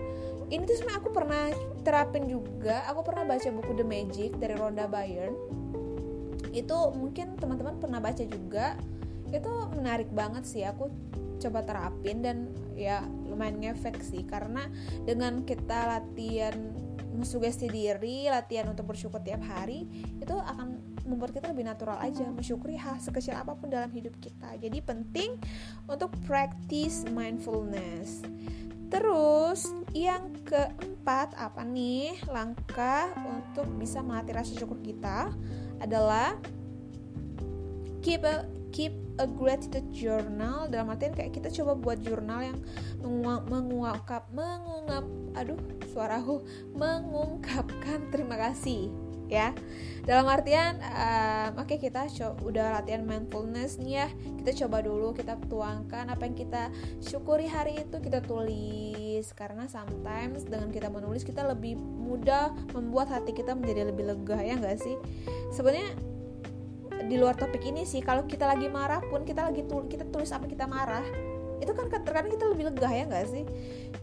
Ini 0.48 0.62
tuh 0.64 0.76
sebenarnya 0.78 1.00
aku 1.02 1.10
pernah 1.10 1.44
terapin 1.82 2.24
juga. 2.30 2.86
Aku 2.94 3.02
pernah 3.02 3.26
baca 3.26 3.48
buku 3.50 3.72
The 3.74 3.86
Magic 3.86 4.30
dari 4.38 4.54
Rhonda 4.54 4.86
Byrne. 4.86 5.36
Itu 6.54 6.94
mungkin 6.94 7.34
teman-teman 7.34 7.82
pernah 7.82 7.98
baca 7.98 8.22
juga 8.22 8.78
itu 9.34 9.52
menarik 9.74 10.08
banget 10.14 10.46
sih 10.46 10.62
aku 10.62 10.88
coba 11.42 11.66
terapin 11.66 12.22
dan 12.22 12.54
ya 12.78 13.02
lumayan 13.26 13.58
ngefek 13.58 13.98
sih 14.00 14.22
karena 14.22 14.70
dengan 15.02 15.42
kita 15.42 15.98
latihan 15.98 16.54
mensugesti 17.14 17.70
diri, 17.70 18.26
latihan 18.26 18.66
untuk 18.66 18.90
bersyukur 18.90 19.22
tiap 19.22 19.42
hari 19.46 19.86
itu 20.18 20.34
akan 20.34 20.82
membuat 21.06 21.30
kita 21.36 21.54
lebih 21.54 21.68
natural 21.68 22.00
aja 22.02 22.26
mensyukuri 22.26 22.74
hal 22.74 22.98
sekecil 22.98 23.38
apa 23.38 23.54
pun 23.54 23.70
dalam 23.70 23.88
hidup 23.94 24.18
kita. 24.18 24.58
Jadi 24.58 24.82
penting 24.82 25.38
untuk 25.86 26.10
practice 26.26 27.06
mindfulness. 27.14 28.26
Terus 28.90 29.70
yang 29.94 30.34
keempat 30.42 31.34
apa 31.38 31.62
nih 31.62 32.18
langkah 32.30 33.10
untuk 33.22 33.66
bisa 33.78 34.02
melatih 34.02 34.34
rasa 34.34 34.52
syukur 34.54 34.78
kita 34.82 35.30
adalah 35.78 36.34
keep 38.02 38.22
a 38.26 38.46
keep 38.74 39.03
a 39.18 39.26
gratitude 39.26 39.86
journal 39.94 40.66
dalam 40.66 40.90
artian 40.90 41.14
kayak 41.14 41.34
kita 41.36 41.48
coba 41.62 41.78
buat 41.78 41.98
jurnal 42.02 42.40
yang 42.42 42.58
mengungkap 43.46 44.26
mengungkap 44.34 45.04
aduh 45.38 45.60
suaraku 45.90 46.42
mengungkapkan 46.74 48.06
terima 48.12 48.34
kasih 48.34 48.90
ya. 49.28 49.56
Dalam 50.04 50.28
artian 50.28 50.76
um, 50.84 51.56
oke 51.56 51.74
okay, 51.74 51.78
kita 51.80 52.04
coba 52.12 52.36
udah 52.44 52.66
latihan 52.80 53.02
mindfulness 53.08 53.80
nih 53.80 54.04
ya. 54.04 54.08
Kita 54.44 54.64
coba 54.64 54.84
dulu 54.84 55.16
kita 55.16 55.40
tuangkan 55.48 56.12
apa 56.12 56.28
yang 56.28 56.36
kita 56.36 56.68
syukuri 57.00 57.48
hari 57.48 57.80
itu 57.80 57.96
kita 58.04 58.20
tulis. 58.20 59.24
Karena 59.32 59.64
sometimes 59.64 60.44
dengan 60.44 60.68
kita 60.68 60.92
menulis 60.92 61.24
kita 61.24 61.40
lebih 61.48 61.80
mudah 61.80 62.52
membuat 62.76 63.08
hati 63.08 63.32
kita 63.32 63.56
menjadi 63.56 63.88
lebih 63.88 64.12
lega 64.12 64.38
ya 64.44 64.60
enggak 64.60 64.76
sih? 64.84 64.96
Sebenarnya 65.56 66.13
di 67.04 67.16
luar 67.18 67.34
topik 67.34 67.62
ini 67.66 67.82
sih 67.84 68.00
kalau 68.00 68.24
kita 68.24 68.46
lagi 68.46 68.70
marah 68.70 69.02
pun 69.04 69.26
kita 69.26 69.50
lagi 69.50 69.66
tul 69.66 69.90
kita 69.90 70.06
tulis 70.08 70.30
apa 70.30 70.46
kita 70.46 70.64
marah 70.64 71.04
itu 71.62 71.70
kan 71.72 71.86
terkadang 71.88 72.28
kita 72.28 72.44
lebih 72.50 72.64
lega 72.68 72.90
ya 72.90 73.04
nggak 73.08 73.26
sih? 73.30 73.44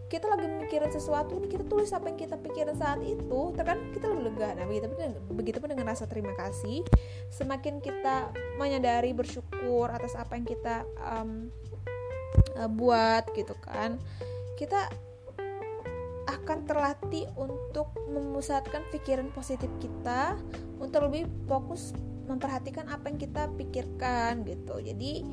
Kita 0.10 0.28
lagi 0.28 0.48
mikirin 0.50 0.92
sesuatu 0.92 1.40
nih 1.40 1.52
kita 1.52 1.64
tulis 1.68 1.92
apa 1.94 2.12
yang 2.12 2.20
kita 2.20 2.36
pikirin 2.40 2.76
saat 2.76 3.00
itu 3.04 3.42
terkadang 3.56 3.92
kita 3.94 4.12
lebih 4.12 4.34
lega. 4.34 4.50
Nah 4.58 4.66
begitu 4.66 4.88
pun 4.90 4.98
begitu 5.36 5.58
pun 5.62 5.70
dengan 5.72 5.86
rasa 5.92 6.10
terima 6.10 6.34
kasih 6.36 6.82
semakin 7.30 7.80
kita 7.84 8.34
menyadari 8.58 9.14
bersyukur 9.14 9.92
atas 9.92 10.18
apa 10.18 10.36
yang 10.40 10.48
kita 10.48 10.84
um, 11.00 11.52
buat 12.76 13.28
gitu 13.36 13.56
kan 13.64 14.00
kita 14.56 14.88
akan 16.30 16.64
terlatih 16.64 17.28
untuk 17.36 17.92
memusatkan 18.08 18.86
pikiran 18.94 19.28
positif 19.36 19.68
kita 19.84 20.40
untuk 20.80 21.12
lebih 21.12 21.28
fokus 21.50 21.92
memperhatikan 22.32 22.88
apa 22.88 23.12
yang 23.12 23.20
kita 23.20 23.52
pikirkan 23.60 24.48
gitu. 24.48 24.80
Jadi 24.80 25.24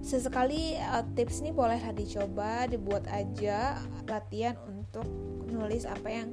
sesekali 0.00 0.78
uh, 0.78 1.04
tips 1.12 1.44
ini 1.44 1.50
bolehlah 1.52 1.92
dicoba 1.92 2.64
dibuat 2.70 3.04
aja 3.12 3.76
latihan 4.08 4.56
untuk 4.64 5.04
nulis 5.52 5.84
apa 5.84 6.08
yang 6.08 6.28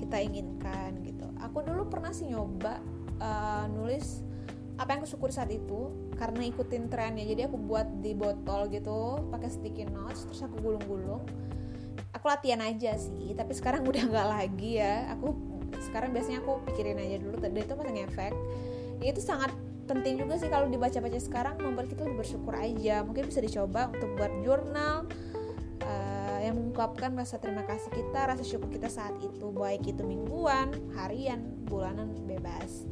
kita 0.00 0.18
inginkan 0.18 0.98
gitu. 1.06 1.26
Aku 1.42 1.62
dulu 1.62 1.86
pernah 1.86 2.10
sih 2.10 2.30
nyoba 2.30 2.82
uh, 3.22 3.66
nulis 3.70 4.26
apa 4.78 4.94
yang 4.94 5.02
aku 5.02 5.10
syukur 5.10 5.30
saat 5.34 5.50
itu 5.50 5.90
karena 6.18 6.46
ikutin 6.46 6.86
trennya. 6.90 7.26
Jadi 7.26 7.46
aku 7.50 7.58
buat 7.58 7.86
di 8.02 8.14
botol 8.14 8.70
gitu 8.70 9.26
pakai 9.30 9.50
sticky 9.50 9.86
notes 9.90 10.26
terus 10.26 10.42
aku 10.46 10.58
gulung-gulung. 10.62 11.22
Aku 12.14 12.26
latihan 12.26 12.62
aja 12.62 12.94
sih 12.98 13.34
tapi 13.34 13.54
sekarang 13.54 13.86
udah 13.90 14.02
nggak 14.06 14.28
lagi 14.28 14.82
ya. 14.82 15.14
Aku 15.18 15.34
sekarang 15.78 16.10
biasanya 16.10 16.42
aku 16.42 16.64
pikirin 16.66 16.98
aja 16.98 17.16
dulu 17.20 17.36
tadi 17.38 17.62
itu 17.62 17.74
masih 17.76 17.94
ngefek 18.02 18.34
itu 19.02 19.22
sangat 19.22 19.54
penting 19.88 20.20
juga 20.20 20.36
sih 20.36 20.52
kalau 20.52 20.68
dibaca-baca 20.68 21.16
sekarang 21.16 21.56
membuat 21.64 21.88
kita 21.88 22.04
lebih 22.04 22.20
bersyukur 22.20 22.54
aja. 22.54 23.00
Mungkin 23.02 23.24
bisa 23.26 23.40
dicoba 23.40 23.88
untuk 23.88 24.12
buat 24.20 24.32
jurnal 24.44 25.08
uh, 25.82 26.38
yang 26.44 26.60
mengungkapkan 26.60 27.16
rasa 27.16 27.40
terima 27.40 27.64
kasih 27.64 27.88
kita 27.88 28.20
rasa 28.28 28.44
syukur 28.44 28.68
kita 28.68 28.92
saat 28.92 29.16
itu. 29.24 29.48
Baik 29.48 29.96
itu 29.96 30.04
mingguan 30.04 30.70
harian 31.00 31.40
bulanan 31.64 32.12
bebas. 32.28 32.84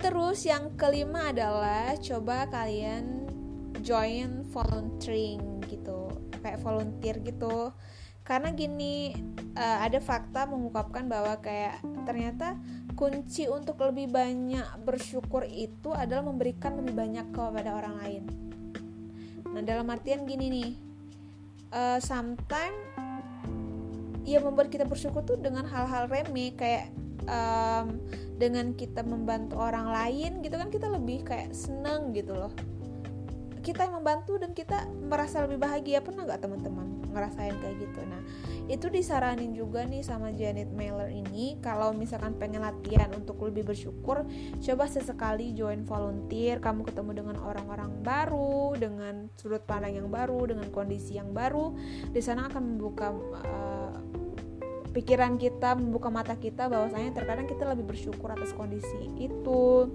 Terus 0.00 0.48
yang 0.48 0.76
kelima 0.80 1.32
adalah 1.32 1.92
coba 2.00 2.48
kalian 2.48 3.28
join 3.80 4.44
volunteering 4.52 5.60
gitu. 5.68 6.08
Kayak 6.40 6.60
volunteer 6.60 7.16
gitu. 7.20 7.72
Karena 8.24 8.52
gini 8.52 9.12
uh, 9.56 9.78
ada 9.84 9.98
fakta 10.00 10.44
mengungkapkan 10.48 11.08
bahwa 11.08 11.36
kayak 11.40 11.80
ternyata 12.04 12.56
kunci 13.00 13.48
untuk 13.48 13.80
lebih 13.80 14.12
banyak 14.12 14.84
bersyukur 14.84 15.48
itu 15.48 15.88
adalah 15.96 16.20
memberikan 16.28 16.76
lebih 16.76 16.92
banyak 16.92 17.32
kepada 17.32 17.72
orang 17.72 17.96
lain. 17.96 18.22
Nah 19.56 19.64
dalam 19.64 19.88
artian 19.88 20.28
gini 20.28 20.52
nih 20.52 20.70
uh, 21.72 21.96
sometimes 21.96 22.76
ya 24.28 24.36
membuat 24.44 24.68
kita 24.68 24.84
bersyukur 24.84 25.24
tuh 25.24 25.40
dengan 25.40 25.64
hal-hal 25.64 26.12
remeh 26.12 26.52
kayak 26.52 26.92
um, 27.24 27.96
dengan 28.36 28.76
kita 28.76 29.00
membantu 29.00 29.56
orang 29.56 29.88
lain 29.88 30.44
gitu 30.44 30.60
kan 30.60 30.68
kita 30.68 30.92
lebih 30.92 31.24
kayak 31.24 31.56
seneng 31.56 32.12
gitu 32.12 32.36
loh. 32.36 32.52
Kita 33.64 33.88
yang 33.88 34.04
membantu 34.04 34.36
dan 34.36 34.52
kita 34.52 34.84
merasa 35.08 35.40
lebih 35.48 35.56
bahagia 35.56 36.04
pernah 36.04 36.28
nggak 36.28 36.44
teman-teman 36.44 36.99
ngerasain 37.10 37.54
kayak 37.58 37.76
gitu. 37.82 38.00
Nah 38.06 38.22
itu 38.70 38.86
disaranin 38.86 39.50
juga 39.50 39.82
nih 39.82 40.06
sama 40.06 40.30
Janet 40.30 40.70
Mailer 40.70 41.10
ini 41.10 41.58
kalau 41.58 41.90
misalkan 41.90 42.38
pengen 42.38 42.62
latihan 42.62 43.10
untuk 43.12 43.42
lebih 43.42 43.66
bersyukur 43.66 44.22
coba 44.62 44.84
sesekali 44.86 45.50
join 45.58 45.82
volunteer 45.82 46.62
kamu 46.62 46.86
ketemu 46.86 47.10
dengan 47.18 47.36
orang-orang 47.42 47.90
baru 48.00 48.78
dengan 48.78 49.26
sudut 49.34 49.66
pandang 49.66 49.98
yang 49.98 50.08
baru 50.08 50.54
dengan 50.54 50.70
kondisi 50.70 51.18
yang 51.18 51.34
baru 51.34 51.74
di 52.14 52.22
sana 52.22 52.46
akan 52.46 52.62
membuka 52.62 53.10
uh, 53.42 53.98
pikiran 54.90 55.38
kita 55.38 55.78
membuka 55.78 56.10
mata 56.10 56.34
kita 56.34 56.66
bahwasanya 56.66 57.14
terkadang 57.14 57.46
kita 57.46 57.66
lebih 57.66 57.90
bersyukur 57.90 58.30
atas 58.30 58.50
kondisi 58.54 59.10
itu 59.18 59.86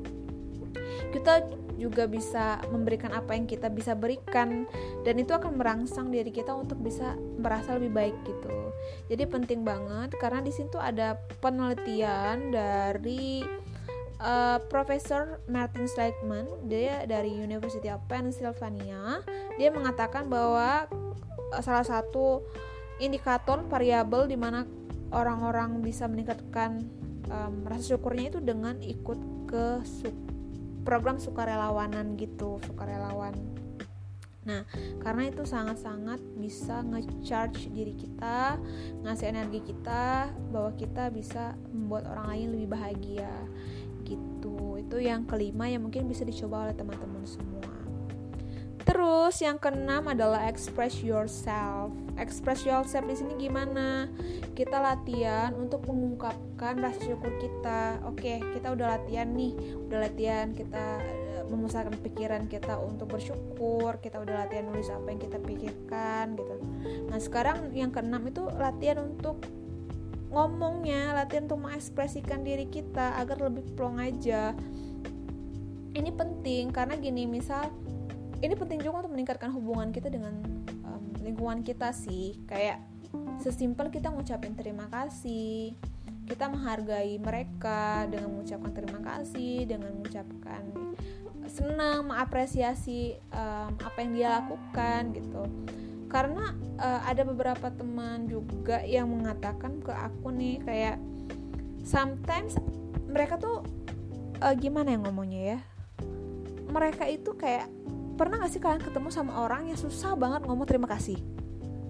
kita 1.11 1.45
juga 1.75 2.07
bisa 2.07 2.63
memberikan 2.71 3.11
apa 3.11 3.35
yang 3.35 3.45
kita 3.45 3.67
bisa 3.67 3.93
berikan 3.93 4.63
dan 5.03 5.15
itu 5.19 5.35
akan 5.35 5.59
merangsang 5.59 6.07
diri 6.07 6.31
kita 6.31 6.55
untuk 6.55 6.79
bisa 6.79 7.19
merasa 7.39 7.75
lebih 7.75 7.91
baik 7.91 8.15
gitu. 8.23 8.71
Jadi 9.11 9.23
penting 9.27 9.61
banget 9.67 10.15
karena 10.17 10.39
di 10.39 10.55
situ 10.55 10.79
ada 10.79 11.19
penelitian 11.43 12.55
dari 12.55 13.43
uh, 14.23 14.59
Profesor 14.71 15.43
Martin 15.51 15.87
Seligman 15.89 16.47
dia 16.65 17.03
dari 17.03 17.33
University 17.35 17.91
of 17.91 18.03
Pennsylvania 18.07 19.19
dia 19.59 19.69
mengatakan 19.71 20.31
bahwa 20.31 20.87
uh, 21.51 21.61
salah 21.61 21.83
satu 21.83 22.43
indikator 23.03 23.59
variabel 23.67 24.27
di 24.31 24.39
mana 24.39 24.63
orang-orang 25.11 25.83
bisa 25.83 26.07
meningkatkan 26.07 26.87
um, 27.27 27.67
rasa 27.67 27.95
syukurnya 27.95 28.35
itu 28.35 28.39
dengan 28.39 28.79
ikut 28.79 29.19
ke 29.47 29.83
program 30.85 31.17
sukarelawanan 31.17 32.13
gitu 32.15 32.61
sukarelawan 32.63 33.33
Nah, 34.45 34.61
karena 35.01 35.33
itu 35.33 35.41
sangat-sangat 35.41 36.21
bisa 36.37 36.85
nge-charge 36.85 37.65
diri 37.73 37.97
kita, 37.97 38.61
ngasih 39.01 39.33
energi 39.33 39.73
kita 39.73 40.29
bahwa 40.53 40.69
kita 40.77 41.09
bisa 41.09 41.57
membuat 41.73 42.05
orang 42.13 42.25
lain 42.29 42.47
lebih 42.53 42.69
bahagia. 42.77 43.33
Gitu. 44.05 44.85
Itu 44.85 45.01
yang 45.01 45.25
kelima 45.25 45.65
yang 45.65 45.89
mungkin 45.89 46.05
bisa 46.05 46.21
dicoba 46.21 46.69
oleh 46.69 46.77
teman-teman 46.77 47.25
semua. 47.25 47.74
Terus 48.85 49.41
yang 49.41 49.57
keenam 49.57 50.05
adalah 50.05 50.45
express 50.45 51.01
yourself. 51.01 51.89
Express 52.21 52.61
yourself 52.69 53.01
di 53.09 53.17
sini 53.17 53.33
gimana? 53.33 54.05
Kita 54.53 54.77
latihan 54.77 55.57
untuk 55.57 55.89
mengungkapkan 55.89 56.77
rasa 56.77 57.01
syukur 57.01 57.33
kita. 57.41 57.97
Oke, 58.05 58.37
kita 58.53 58.77
udah 58.77 58.93
latihan 58.93 59.25
nih, 59.33 59.57
udah 59.89 60.05
latihan 60.05 60.53
kita 60.53 61.01
eh, 61.01 61.41
memusatkan 61.49 61.97
pikiran 61.97 62.45
kita 62.45 62.77
untuk 62.77 63.17
bersyukur. 63.17 63.97
Kita 63.97 64.21
udah 64.21 64.45
latihan 64.45 64.69
nulis 64.69 64.93
apa 64.93 65.09
yang 65.09 65.19
kita 65.19 65.37
pikirkan 65.41 66.37
gitu. 66.37 66.55
Nah, 67.09 67.17
sekarang 67.17 67.73
yang 67.73 67.89
keenam 67.89 68.21
itu 68.29 68.45
latihan 68.53 69.01
untuk 69.01 69.41
ngomongnya, 70.29 71.17
latihan 71.17 71.49
untuk 71.49 71.65
mengekspresikan 71.65 72.45
diri 72.45 72.69
kita 72.69 73.17
agar 73.17 73.41
lebih 73.41 73.65
plong 73.73 73.97
aja. 73.97 74.53
Ini 75.95 76.11
penting 76.13 76.69
karena 76.69 76.99
gini, 77.01 77.25
misal 77.25 77.71
ini 78.43 78.53
penting 78.57 78.79
juga 78.83 79.05
untuk 79.05 79.13
meningkatkan 79.15 79.51
hubungan 79.53 79.91
kita 79.93 80.11
dengan 80.11 80.39
um, 80.83 81.03
lingkungan 81.23 81.61
kita 81.61 81.91
sih. 81.95 82.39
Kayak 82.49 82.83
sesimpel 83.39 83.91
kita 83.91 84.11
ngucapin 84.11 84.55
terima 84.55 84.87
kasih 84.91 85.75
kita 86.25 86.49
menghargai 86.49 87.21
mereka 87.21 88.09
dengan 88.09 88.33
mengucapkan 88.33 88.71
terima 88.73 88.99
kasih 89.05 89.69
dengan 89.69 89.93
mengucapkan 89.93 90.63
senang 91.45 92.09
mengapresiasi 92.09 93.21
um, 93.29 93.77
apa 93.77 93.97
yang 94.01 94.11
dia 94.17 94.29
lakukan 94.41 95.13
gitu. 95.13 95.43
Karena 96.09 96.57
uh, 96.81 97.01
ada 97.05 97.21
beberapa 97.21 97.69
teman 97.69 98.25
juga 98.25 98.81
yang 98.81 99.13
mengatakan 99.13 99.77
ke 99.85 99.93
aku 99.93 100.33
nih 100.33 100.57
kayak 100.65 100.97
sometimes 101.85 102.57
mereka 103.05 103.37
tuh 103.37 103.61
uh, 104.41 104.55
gimana 104.57 104.97
yang 104.97 105.05
ngomongnya 105.05 105.41
ya? 105.55 105.59
Mereka 106.73 107.05
itu 107.13 107.37
kayak 107.37 107.69
pernah 108.15 108.41
gak 108.41 108.51
sih 108.51 108.63
kalian 108.63 108.83
ketemu 108.83 109.09
sama 109.11 109.43
orang 109.43 109.69
yang 109.69 109.79
susah 109.79 110.15
banget 110.15 110.47
ngomong 110.47 110.67
terima 110.67 110.87
kasih? 110.87 111.19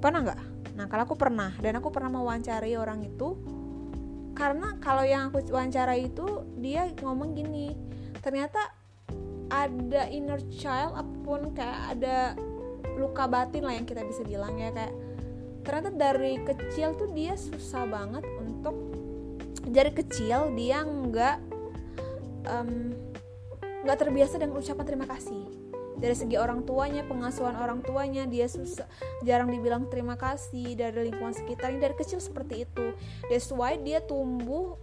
Pernah 0.02 0.26
nggak? 0.26 0.42
Nah 0.76 0.86
kalau 0.92 1.08
aku 1.08 1.16
pernah 1.16 1.54
dan 1.64 1.80
aku 1.80 1.90
pernah 1.90 2.12
mewawancarai 2.12 2.76
orang 2.76 3.06
itu 3.06 3.40
karena 4.36 4.76
kalau 4.84 5.08
yang 5.08 5.32
aku 5.32 5.40
wawancara 5.48 5.96
itu 5.96 6.44
dia 6.60 6.92
ngomong 7.00 7.32
gini 7.32 7.72
ternyata 8.20 8.60
ada 9.48 10.12
inner 10.12 10.44
child 10.52 10.92
apa 10.92 11.16
pun 11.24 11.56
kayak 11.56 11.80
ada 11.96 12.36
luka 13.00 13.32
batin 13.32 13.64
lah 13.64 13.80
yang 13.80 13.88
kita 13.88 14.04
bisa 14.04 14.28
bilang 14.28 14.60
ya 14.60 14.76
kayak 14.76 14.92
ternyata 15.64 15.90
dari 15.96 16.38
kecil 16.44 16.94
tuh 17.00 17.10
dia 17.16 17.40
susah 17.40 17.88
banget 17.88 18.28
untuk 18.44 18.76
dari 19.66 19.92
kecil 19.96 20.52
dia 20.54 20.84
nggak 20.84 21.36
nggak 23.82 23.96
um, 23.96 24.02
terbiasa 24.04 24.36
dengan 24.36 24.60
ucapan 24.60 24.86
terima 24.86 25.08
kasih 25.08 25.65
dari 25.96 26.16
segi 26.16 26.36
orang 26.36 26.68
tuanya 26.68 27.08
pengasuhan 27.08 27.56
orang 27.56 27.80
tuanya 27.80 28.28
dia 28.28 28.52
susah 28.52 28.88
jarang 29.24 29.48
dibilang 29.48 29.88
terima 29.88 30.20
kasih 30.20 30.76
dari 30.76 31.12
lingkungan 31.12 31.34
sekitarnya. 31.34 31.92
Dari 31.92 31.96
kecil 31.96 32.20
seperti 32.20 32.68
itu. 32.68 32.96
That's 33.28 33.52
why 33.52 33.80
dia 33.80 34.04
tumbuh 34.04 34.76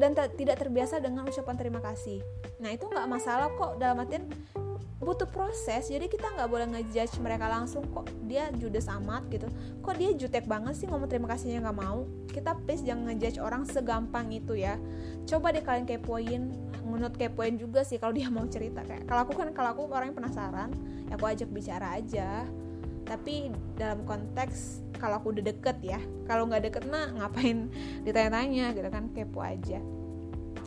dan 0.00 0.16
tidak 0.34 0.58
terbiasa 0.58 0.98
dengan 0.98 1.28
ucapan 1.28 1.54
terima 1.54 1.80
kasih. 1.84 2.18
Nah 2.58 2.74
itu 2.74 2.88
nggak 2.88 3.06
masalah 3.06 3.48
kok. 3.54 3.78
Dalam 3.78 4.02
artian 4.02 4.26
butuh 5.02 5.26
proses 5.26 5.90
jadi 5.90 6.06
kita 6.06 6.38
nggak 6.38 6.48
boleh 6.48 6.66
ngejudge 6.70 7.18
mereka 7.18 7.50
langsung 7.50 7.82
kok 7.90 8.08
dia 8.24 8.48
judes 8.54 8.86
amat? 8.88 9.26
gitu. 9.28 9.46
Kok 9.82 9.94
dia 9.98 10.10
jutek 10.14 10.46
banget 10.46 10.78
sih 10.78 10.86
ngomong 10.86 11.10
terima 11.10 11.28
kasihnya 11.30 11.60
nggak 11.66 11.78
mau? 11.78 12.06
Kita 12.30 12.56
please 12.64 12.82
jangan 12.86 13.10
ngejudge 13.10 13.38
orang 13.42 13.62
segampang 13.66 14.30
itu 14.30 14.54
ya. 14.58 14.78
Coba 15.26 15.50
deh 15.50 15.64
kalian 15.64 15.84
kepoin 15.84 16.52
menurut 16.84 17.16
kepoin 17.16 17.56
juga 17.56 17.80
sih 17.82 17.96
kalau 17.96 18.12
dia 18.12 18.28
mau 18.28 18.44
cerita 18.44 18.84
kayak 18.84 19.08
kalau 19.08 19.24
aku 19.24 19.32
kan 19.40 19.48
kalau 19.56 19.72
aku 19.72 19.88
orang 19.88 20.12
yang 20.12 20.18
penasaran 20.20 20.70
ya 21.08 21.14
aku 21.16 21.26
ajak 21.26 21.48
bicara 21.50 21.98
aja. 21.98 22.46
Tapi 23.04 23.52
dalam 23.76 24.06
konteks 24.08 24.80
kalau 24.96 25.20
aku 25.20 25.36
udah 25.36 25.44
deket 25.44 25.76
ya 25.84 26.00
kalau 26.24 26.48
nggak 26.48 26.72
deket 26.72 26.84
mah 26.88 27.12
ngapain 27.12 27.68
ditanya-tanya 28.06 28.72
gitu 28.72 28.88
kan 28.88 29.10
kepo 29.12 29.44
aja. 29.44 29.80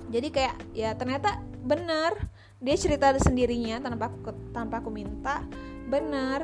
Jadi 0.07 0.27
kayak 0.31 0.55
ya 0.71 0.95
ternyata 0.95 1.41
bener 1.67 2.15
dia 2.57 2.75
cerita 2.75 3.13
sendirinya 3.21 3.77
tanpa 3.81 4.09
aku 4.09 4.33
tanpa 4.53 4.81
aku 4.81 4.89
minta. 4.89 5.45
Bener 5.87 6.43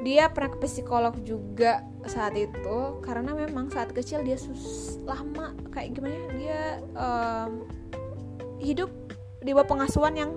dia 0.00 0.32
pernah 0.32 0.56
ke 0.56 0.64
psikolog 0.64 1.12
juga 1.28 1.84
saat 2.08 2.32
itu 2.32 2.78
karena 3.04 3.36
memang 3.36 3.68
saat 3.68 3.92
kecil 3.92 4.24
dia 4.24 4.40
sus 4.40 4.96
lama 5.04 5.52
kayak 5.76 5.92
gimana 5.92 6.16
ya, 6.16 6.28
dia 6.40 6.60
um, 6.96 7.52
hidup 8.56 8.88
di 9.44 9.52
bawah 9.52 9.68
pengasuhan 9.68 10.16
yang 10.16 10.32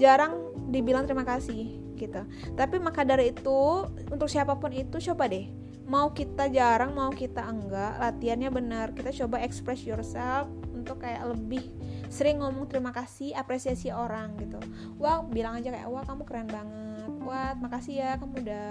jarang 0.00 0.48
dibilang 0.72 1.04
terima 1.04 1.28
kasih 1.28 1.76
gitu. 2.00 2.24
Tapi 2.56 2.80
maka 2.80 3.04
dari 3.04 3.36
itu 3.36 3.84
untuk 4.08 4.32
siapa 4.32 4.56
pun 4.56 4.72
itu 4.72 4.96
coba 5.12 5.28
deh. 5.28 5.46
Mau 5.84 6.16
kita 6.16 6.48
jarang 6.48 6.96
mau 6.96 7.12
kita 7.12 7.44
enggak 7.44 8.00
latihannya 8.00 8.48
benar. 8.48 8.86
Kita 8.96 9.12
coba 9.24 9.44
express 9.44 9.84
yourself 9.84 10.48
untuk 10.72 11.04
kayak 11.04 11.36
lebih 11.36 11.68
sering 12.14 12.38
ngomong 12.38 12.70
terima 12.70 12.94
kasih 12.94 13.34
apresiasi 13.34 13.90
orang 13.90 14.38
gitu. 14.38 14.62
Wah 15.02 15.26
bilang 15.26 15.58
aja 15.58 15.74
kayak 15.74 15.90
wah 15.90 16.06
kamu 16.06 16.22
keren 16.22 16.46
banget. 16.46 17.10
Wah 17.26 17.58
makasih 17.58 17.94
ya 17.98 18.10
kamu 18.22 18.46
udah 18.46 18.68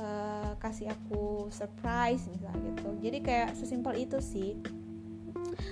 uh, 0.00 0.50
kasih 0.56 0.88
aku 0.88 1.52
surprise 1.52 2.24
misalnya 2.32 2.72
gitu. 2.72 2.88
Jadi 3.04 3.18
kayak 3.20 3.52
sesimpel 3.52 4.00
itu 4.00 4.16
sih. 4.24 4.56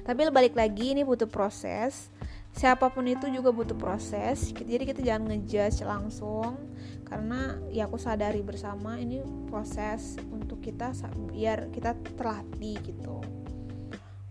Tapi 0.05 0.29
balik 0.29 0.53
lagi 0.53 0.92
ini 0.92 1.01
butuh 1.01 1.25
proses. 1.25 2.12
Siapa 2.53 2.92
pun 2.92 3.09
itu 3.09 3.25
juga 3.33 3.57
butuh 3.57 3.77
proses. 3.81 4.53
Jadi 4.53 4.85
kita 4.85 5.01
jangan 5.01 5.33
ngejudge 5.33 5.81
langsung. 5.88 6.61
Karena 7.09 7.57
ya 7.73 7.88
aku 7.88 7.97
sadari 7.97 8.44
bersama 8.44 9.01
ini 9.01 9.25
proses 9.49 10.21
untuk 10.29 10.61
kita 10.61 10.92
biar 11.33 11.73
kita 11.73 11.97
terlatih 12.21 12.77
gitu. 12.85 13.25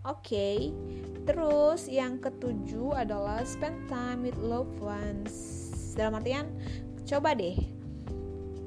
Oke. 0.06 0.22
okay. 0.22 0.58
Terus 1.28 1.84
yang 1.92 2.16
ketujuh 2.16 2.96
adalah 2.96 3.44
spend 3.44 3.76
time 3.92 4.24
with 4.24 4.40
loved 4.40 4.80
ones. 4.80 5.60
Dalam 5.92 6.16
artian 6.16 6.48
coba 7.04 7.36
deh 7.36 7.52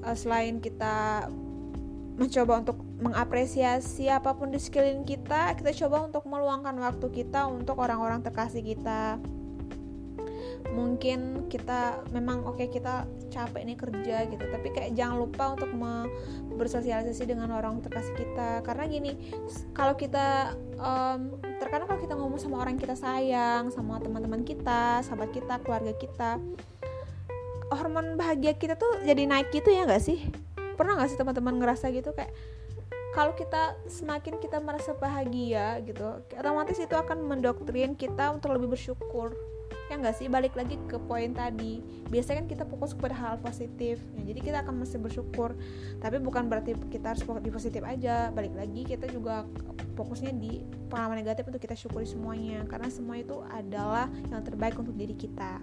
uh, 0.05 0.13
selain 0.13 0.61
kita 0.61 1.25
mencoba 2.21 2.61
untuk 2.61 2.77
mengapresiasi 3.01 4.13
apa 4.13 4.37
pun 4.37 4.53
di 4.53 4.61
sekeliling 4.61 5.07
kita 5.09 5.57
kita 5.57 5.73
coba 5.85 6.05
untuk 6.05 6.21
meluangkan 6.29 6.77
waktu 6.77 7.09
kita 7.09 7.49
untuk 7.49 7.81
orang-orang 7.81 8.21
terkasih 8.21 8.61
kita. 8.61 9.17
Mungkin 10.71 11.49
kita 11.49 12.05
memang 12.13 12.45
oke 12.45 12.61
okay, 12.61 12.67
kita 12.69 13.09
capek 13.33 13.65
nih 13.65 13.77
kerja 13.79 14.17
gitu 14.29 14.45
tapi 14.53 14.69
kayak 14.69 14.93
jangan 14.93 15.17
lupa 15.17 15.57
untuk 15.57 15.73
bersosialisasi 16.61 17.25
dengan 17.25 17.49
orang 17.57 17.81
terkasih 17.81 18.13
kita. 18.13 18.61
Karena 18.61 18.85
gini 18.85 19.17
kalau 19.73 19.97
kita 19.97 20.53
um, 20.77 21.41
terkadang 21.61 21.85
kalau 21.85 22.01
kita 22.01 22.17
ngomong 22.17 22.41
sama 22.41 22.65
orang 22.65 22.81
kita 22.81 22.97
sayang 22.97 23.69
sama 23.69 24.01
teman-teman 24.01 24.41
kita 24.41 25.05
sahabat 25.05 25.29
kita 25.29 25.61
keluarga 25.61 25.93
kita 25.93 26.41
hormon 27.69 28.17
bahagia 28.17 28.57
kita 28.57 28.73
tuh 28.73 29.05
jadi 29.05 29.29
naik 29.29 29.53
gitu 29.53 29.69
ya 29.69 29.85
nggak 29.85 30.01
sih? 30.01 30.25
Pernah 30.73 30.97
nggak 30.97 31.13
sih 31.13 31.19
teman-teman 31.21 31.61
ngerasa 31.61 31.93
gitu? 31.93 32.17
Kayak 32.17 32.33
kalau 33.13 33.37
kita 33.37 33.77
semakin 33.85 34.41
kita 34.41 34.57
merasa 34.63 34.95
bahagia 34.95 35.83
gitu 35.83 36.23
otomatis 36.33 36.79
itu 36.79 36.95
akan 36.95 37.27
mendoktrin 37.27 37.93
kita 37.93 38.31
untuk 38.31 38.55
lebih 38.55 38.71
bersyukur 38.71 39.35
ya 39.91 39.99
nggak 39.99 40.15
sih? 40.15 40.31
Balik 40.31 40.55
lagi 40.55 40.79
ke 40.87 40.95
poin 40.95 41.35
tadi. 41.35 41.83
Biasanya 42.07 42.43
kan 42.43 42.47
kita 42.47 42.63
fokus 42.63 42.95
kepada 42.95 43.15
hal 43.19 43.35
positif. 43.43 43.99
Ya, 44.15 44.31
jadi 44.31 44.39
kita 44.39 44.57
akan 44.63 44.79
mesti 44.79 44.95
bersyukur. 44.95 45.59
Tapi 45.99 46.23
bukan 46.23 46.47
berarti 46.47 46.79
kita 46.87 47.11
harus 47.11 47.27
fokus 47.27 47.43
di 47.43 47.51
positif 47.51 47.83
aja. 47.83 48.31
Balik 48.31 48.55
lagi 48.55 48.87
kita 48.87 49.11
juga 49.11 49.43
fokusnya 49.99 50.31
di 50.39 50.63
pengalaman 50.87 51.19
negatif 51.19 51.43
untuk 51.51 51.59
kita 51.59 51.75
syukuri 51.75 52.07
semuanya. 52.07 52.63
Karena 52.71 52.87
semua 52.87 53.19
itu 53.19 53.43
adalah 53.51 54.07
yang 54.31 54.39
terbaik 54.47 54.79
untuk 54.79 54.95
diri 54.95 55.13
kita. 55.13 55.59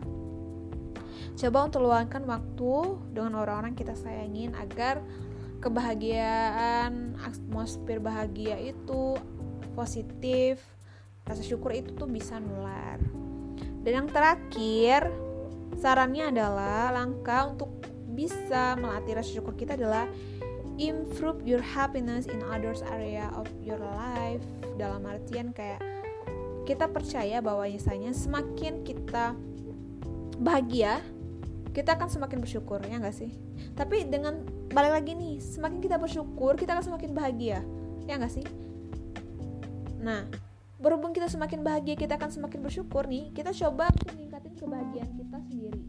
Coba 1.38 1.64
untuk 1.64 1.88
luangkan 1.88 2.22
waktu 2.28 2.72
dengan 3.16 3.40
orang-orang 3.40 3.72
kita 3.72 3.96
sayangin 3.96 4.52
agar 4.54 5.00
kebahagiaan 5.58 7.18
atmosfer 7.18 7.98
bahagia 7.98 8.54
itu 8.60 9.18
positif 9.74 10.62
rasa 11.26 11.42
syukur 11.42 11.74
itu 11.74 11.92
tuh 11.92 12.06
bisa 12.06 12.38
nular 12.38 12.98
dan 13.88 14.04
yang 14.04 14.12
terakhir, 14.12 15.08
sarannya 15.80 16.28
adalah 16.28 16.92
langkah 16.92 17.48
untuk 17.48 17.72
bisa 18.12 18.76
melatih 18.76 19.16
rasa 19.16 19.32
syukur 19.32 19.56
kita 19.56 19.80
adalah 19.80 20.04
improve 20.76 21.40
your 21.48 21.64
happiness 21.64 22.28
in 22.28 22.44
others 22.52 22.84
area 22.84 23.32
of 23.32 23.48
your 23.64 23.80
life. 23.80 24.44
Dalam 24.76 25.08
artian 25.08 25.56
kayak 25.56 25.80
kita 26.68 26.84
percaya 26.92 27.40
bahwa 27.40 27.64
misalnya 27.64 28.12
semakin 28.12 28.84
kita 28.84 29.32
bahagia, 30.36 31.00
kita 31.72 31.96
akan 31.96 32.12
semakin 32.12 32.44
bersyukur, 32.44 32.84
ya 32.84 33.00
nggak 33.00 33.16
sih? 33.16 33.32
Tapi 33.72 34.04
dengan 34.04 34.44
balik 34.68 35.00
lagi 35.00 35.16
nih, 35.16 35.40
semakin 35.40 35.80
kita 35.80 35.96
bersyukur, 35.96 36.60
kita 36.60 36.76
akan 36.76 36.92
semakin 36.92 37.16
bahagia, 37.16 37.64
ya 38.04 38.20
nggak 38.20 38.36
sih? 38.36 38.44
Nah, 40.04 40.28
berhubung 40.78 41.10
kita 41.10 41.26
semakin 41.26 41.66
bahagia 41.66 41.98
kita 41.98 42.14
akan 42.14 42.30
semakin 42.30 42.62
bersyukur 42.62 43.02
nih 43.10 43.34
kita 43.34 43.50
coba 43.50 43.90
meningkatin 44.14 44.54
kebahagiaan 44.54 45.10
kita 45.18 45.38
sendiri. 45.50 45.82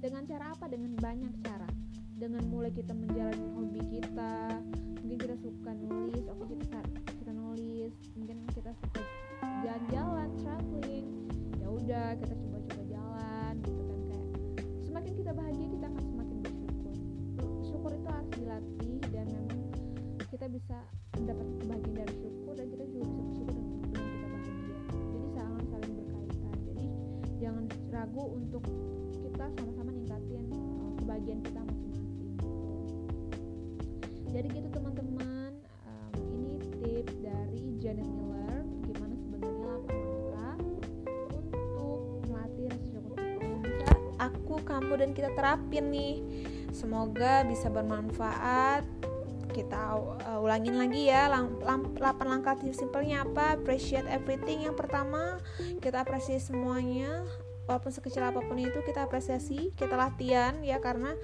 Dengan 0.00 0.24
cara 0.24 0.56
apa? 0.56 0.64
Dengan 0.64 0.96
banyak 0.96 1.34
cara. 1.44 1.68
Dengan 2.16 2.44
mulai 2.48 2.72
kita 2.72 2.96
menjalani 2.96 3.46
hobi 3.56 3.80
kita 4.00 4.60
mungkin 5.00 5.16
kita 5.20 5.36
suka 5.40 5.70
nulis 5.76 6.24
oke 6.28 6.44
kita 6.56 6.80
kita 7.20 7.32
nulis. 7.36 7.92
Mungkin 8.16 8.36
kita 8.56 8.72
suka 8.80 9.02
jalan-jalan 9.60 10.28
traveling. 10.40 11.06
Ya 11.60 11.68
udah 11.68 12.06
kita 12.16 12.32
coba-coba 12.32 12.49
dan 45.00 45.16
kita 45.16 45.32
terapin 45.32 45.88
nih. 45.88 46.20
Semoga 46.70 47.42
bisa 47.48 47.72
bermanfaat. 47.72 48.84
Kita 49.50 49.98
uh, 49.98 50.38
ulangin 50.38 50.78
lagi 50.78 51.10
ya 51.10 51.26
lang, 51.26 51.58
lang, 51.58 51.90
8 51.98 52.22
langkah 52.22 52.54
simpelnya 52.70 53.26
apa? 53.26 53.58
Appreciate 53.58 54.06
everything 54.06 54.62
yang 54.62 54.78
pertama 54.78 55.42
kita 55.82 56.06
apresiasi 56.06 56.54
semuanya. 56.54 57.26
Walaupun 57.66 57.90
sekecil 57.90 58.22
apa 58.22 58.42
pun 58.42 58.58
itu 58.58 58.78
kita 58.86 59.06
apresiasi 59.06 59.74
kita 59.74 59.94
latihan 59.94 60.58
ya 60.62 60.78
karena 60.78 61.14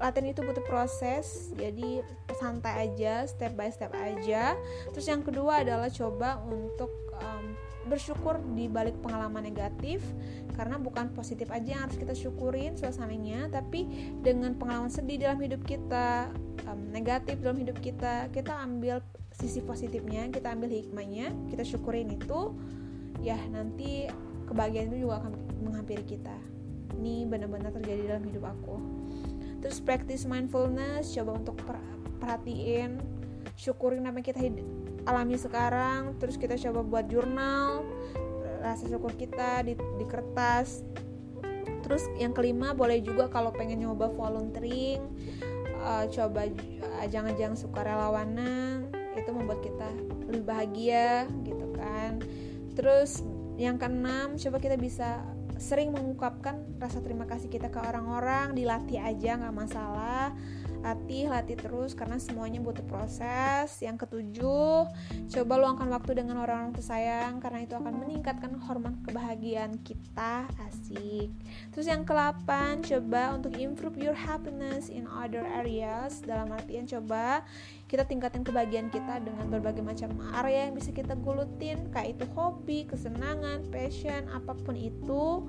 latihan 0.00 0.32
itu 0.32 0.40
butuh 0.40 0.64
proses. 0.64 1.52
Jadi 1.56 2.00
santai 2.36 2.88
aja 2.88 3.28
step 3.28 3.52
by 3.52 3.68
step 3.68 3.92
aja. 3.92 4.56
Terus 4.92 5.06
yang 5.08 5.20
kedua 5.20 5.60
adalah 5.60 5.92
coba 5.92 6.40
untuk 6.48 6.88
um, 7.20 7.56
bersyukur 7.86 8.42
di 8.54 8.66
balik 8.66 8.98
pengalaman 9.00 9.46
negatif 9.46 10.02
karena 10.58 10.76
bukan 10.76 11.10
positif 11.14 11.48
aja 11.54 11.78
yang 11.78 11.82
harus 11.86 11.96
kita 11.96 12.12
syukurin 12.12 12.74
suasananya 12.74 13.48
tapi 13.50 13.86
dengan 14.20 14.58
pengalaman 14.58 14.90
sedih 14.90 15.22
dalam 15.22 15.38
hidup 15.38 15.62
kita 15.62 16.30
um, 16.66 16.80
negatif 16.90 17.38
dalam 17.40 17.58
hidup 17.62 17.78
kita 17.78 18.28
kita 18.34 18.52
ambil 18.62 19.00
sisi 19.36 19.62
positifnya 19.62 20.26
kita 20.32 20.50
ambil 20.52 20.72
hikmahnya 20.72 21.30
kita 21.52 21.62
syukurin 21.62 22.10
itu 22.10 22.56
ya 23.20 23.36
nanti 23.52 24.08
kebahagiaan 24.46 24.94
itu 24.94 24.98
juga 25.04 25.26
akan 25.26 25.32
menghampiri 25.60 26.04
kita. 26.06 26.36
Ini 26.96 27.26
benar-benar 27.28 27.74
terjadi 27.74 28.16
dalam 28.16 28.24
hidup 28.24 28.44
aku. 28.46 28.76
Terus 29.60 29.82
practice 29.82 30.24
mindfulness 30.24 31.12
coba 31.18 31.42
untuk 31.42 31.58
perhatiin 32.22 33.02
syukurin 33.58 34.06
apa 34.06 34.22
yang 34.22 34.26
kita 34.30 34.40
alami 35.06 35.38
sekarang 35.38 36.18
terus 36.18 36.36
kita 36.36 36.58
coba 36.58 36.82
buat 36.82 37.06
jurnal 37.06 37.86
rasa 38.66 38.90
syukur 38.90 39.14
kita 39.14 39.62
di, 39.62 39.78
di 39.78 40.06
kertas. 40.10 40.82
Terus 41.86 42.02
yang 42.18 42.34
kelima 42.34 42.74
boleh 42.74 42.98
juga 42.98 43.30
kalau 43.30 43.54
pengen 43.54 43.86
nyoba 43.86 44.10
volunteering 44.10 45.06
uh, 45.78 46.10
coba 46.10 46.50
uh, 46.50 47.06
jangan-jangan 47.06 47.54
suka 47.54 47.86
relawanan 47.86 48.90
itu 49.14 49.30
membuat 49.30 49.62
kita 49.62 49.88
lebih 50.26 50.42
bahagia 50.42 51.30
gitu 51.46 51.66
kan. 51.78 52.18
Terus 52.74 53.22
yang 53.56 53.78
keenam 53.78 54.34
coba 54.34 54.58
kita 54.58 54.74
bisa 54.74 55.22
sering 55.56 55.94
mengungkapkan 55.94 56.60
rasa 56.76 57.00
terima 57.00 57.24
kasih 57.24 57.48
kita 57.48 57.72
ke 57.72 57.80
orang-orang 57.80 58.52
dilatih 58.52 59.00
aja 59.00 59.40
nggak 59.40 59.56
masalah 59.56 60.36
latih 60.86 61.26
latih 61.26 61.58
terus 61.58 61.98
karena 61.98 62.14
semuanya 62.22 62.62
butuh 62.62 62.86
proses. 62.86 63.74
Yang 63.82 64.06
ketujuh 64.06 64.86
coba 65.34 65.52
luangkan 65.58 65.90
waktu 65.90 66.22
dengan 66.22 66.38
orang-orang 66.38 66.70
tersayang 66.78 67.42
karena 67.42 67.66
itu 67.66 67.74
akan 67.74 67.94
meningkatkan 68.06 68.54
hormon 68.62 69.02
kebahagiaan 69.02 69.82
kita. 69.82 70.46
Asik. 70.62 71.34
Terus 71.74 71.86
yang 71.90 72.06
ke-8 72.06 72.46
coba 72.86 73.34
untuk 73.34 73.58
improve 73.58 73.98
your 73.98 74.14
happiness 74.14 74.86
in 74.86 75.10
other 75.10 75.42
areas. 75.42 76.22
Dalam 76.22 76.54
artian 76.54 76.86
coba 76.86 77.42
kita 77.90 78.06
tingkatin 78.06 78.46
kebahagiaan 78.46 78.90
kita 78.90 79.22
dengan 79.22 79.46
berbagai 79.46 79.82
macam 79.82 80.14
area 80.38 80.70
yang 80.70 80.74
bisa 80.74 80.90
kita 80.90 81.14
gulutin 81.18 81.86
kayak 81.94 82.18
itu 82.18 82.26
hobi 82.34 82.82
kesenangan 82.86 83.62
passion 83.70 84.26
apa 84.34 84.58
pun 84.58 84.74
itu 84.74 85.46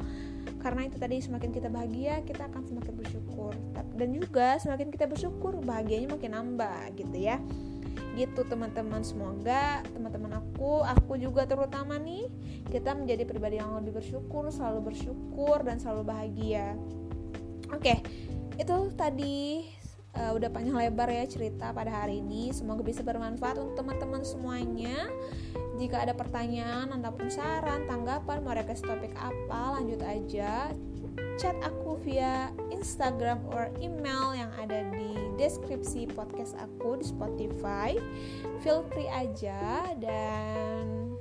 karena 0.59 0.87
itu 0.87 0.97
tadi 0.97 1.21
semakin 1.21 1.49
kita 1.53 1.67
bahagia 1.71 2.23
kita 2.23 2.47
akan 2.49 2.63
semakin 2.65 2.93
bersyukur. 2.97 3.53
Dan 3.97 4.15
juga 4.15 4.57
semakin 4.57 4.87
kita 4.93 5.05
bersyukur 5.09 5.59
bahagianya 5.63 6.13
makin 6.13 6.31
nambah 6.33 6.95
gitu 6.97 7.17
ya. 7.17 7.37
Gitu 8.17 8.41
teman-teman. 8.49 9.05
Semoga 9.05 9.85
teman-teman 9.93 10.41
aku 10.41 10.81
aku 10.83 11.19
juga 11.21 11.45
terutama 11.45 11.97
nih 12.01 12.29
kita 12.69 12.97
menjadi 12.97 13.23
pribadi 13.23 13.61
yang 13.61 13.73
lebih 13.77 14.01
bersyukur 14.01 14.49
selalu 14.49 14.93
bersyukur 14.93 15.61
dan 15.63 15.77
selalu 15.77 16.03
bahagia. 16.07 16.73
Oke 17.71 17.99
itu 18.57 18.75
tadi 18.97 19.69
uh, 20.17 20.31
udah 20.33 20.49
panjang 20.49 20.73
lebar 20.73 21.07
ya 21.13 21.29
cerita 21.29 21.69
pada 21.69 22.03
hari 22.03 22.19
ini. 22.19 22.49
Semoga 22.49 22.81
bisa 22.81 23.05
bermanfaat 23.05 23.61
untuk 23.61 23.77
teman-teman 23.77 24.25
semuanya. 24.25 25.07
Jika 25.77 26.01
ada 26.01 26.17
pertanyaan 26.17 26.89
ataupun 26.89 27.29
saran, 27.29 27.85
tanggapan, 27.85 28.41
mau 28.41 28.57
request 28.57 28.83
topik 28.83 29.13
apa, 29.13 29.77
lanjut 29.77 30.01
aja 30.01 30.73
chat 31.37 31.53
aku 31.61 32.01
via 32.01 32.49
Instagram 32.73 33.37
or 33.53 33.69
email 33.77 34.33
yang 34.33 34.49
ada 34.57 34.81
di 34.89 35.13
deskripsi 35.37 36.09
podcast 36.17 36.57
aku 36.57 36.97
di 36.97 37.05
Spotify. 37.05 37.93
Feel 38.65 38.81
free 38.89 39.09
aja 39.09 39.93
dan 40.01 41.13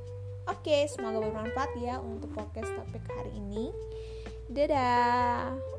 oke, 0.49 0.65
okay, 0.65 0.89
semoga 0.89 1.21
bermanfaat 1.21 1.77
ya 1.77 2.01
untuk 2.01 2.33
podcast 2.33 2.73
topik 2.73 3.05
hari 3.13 3.33
ini. 3.37 3.69
Dadah. 4.49 5.76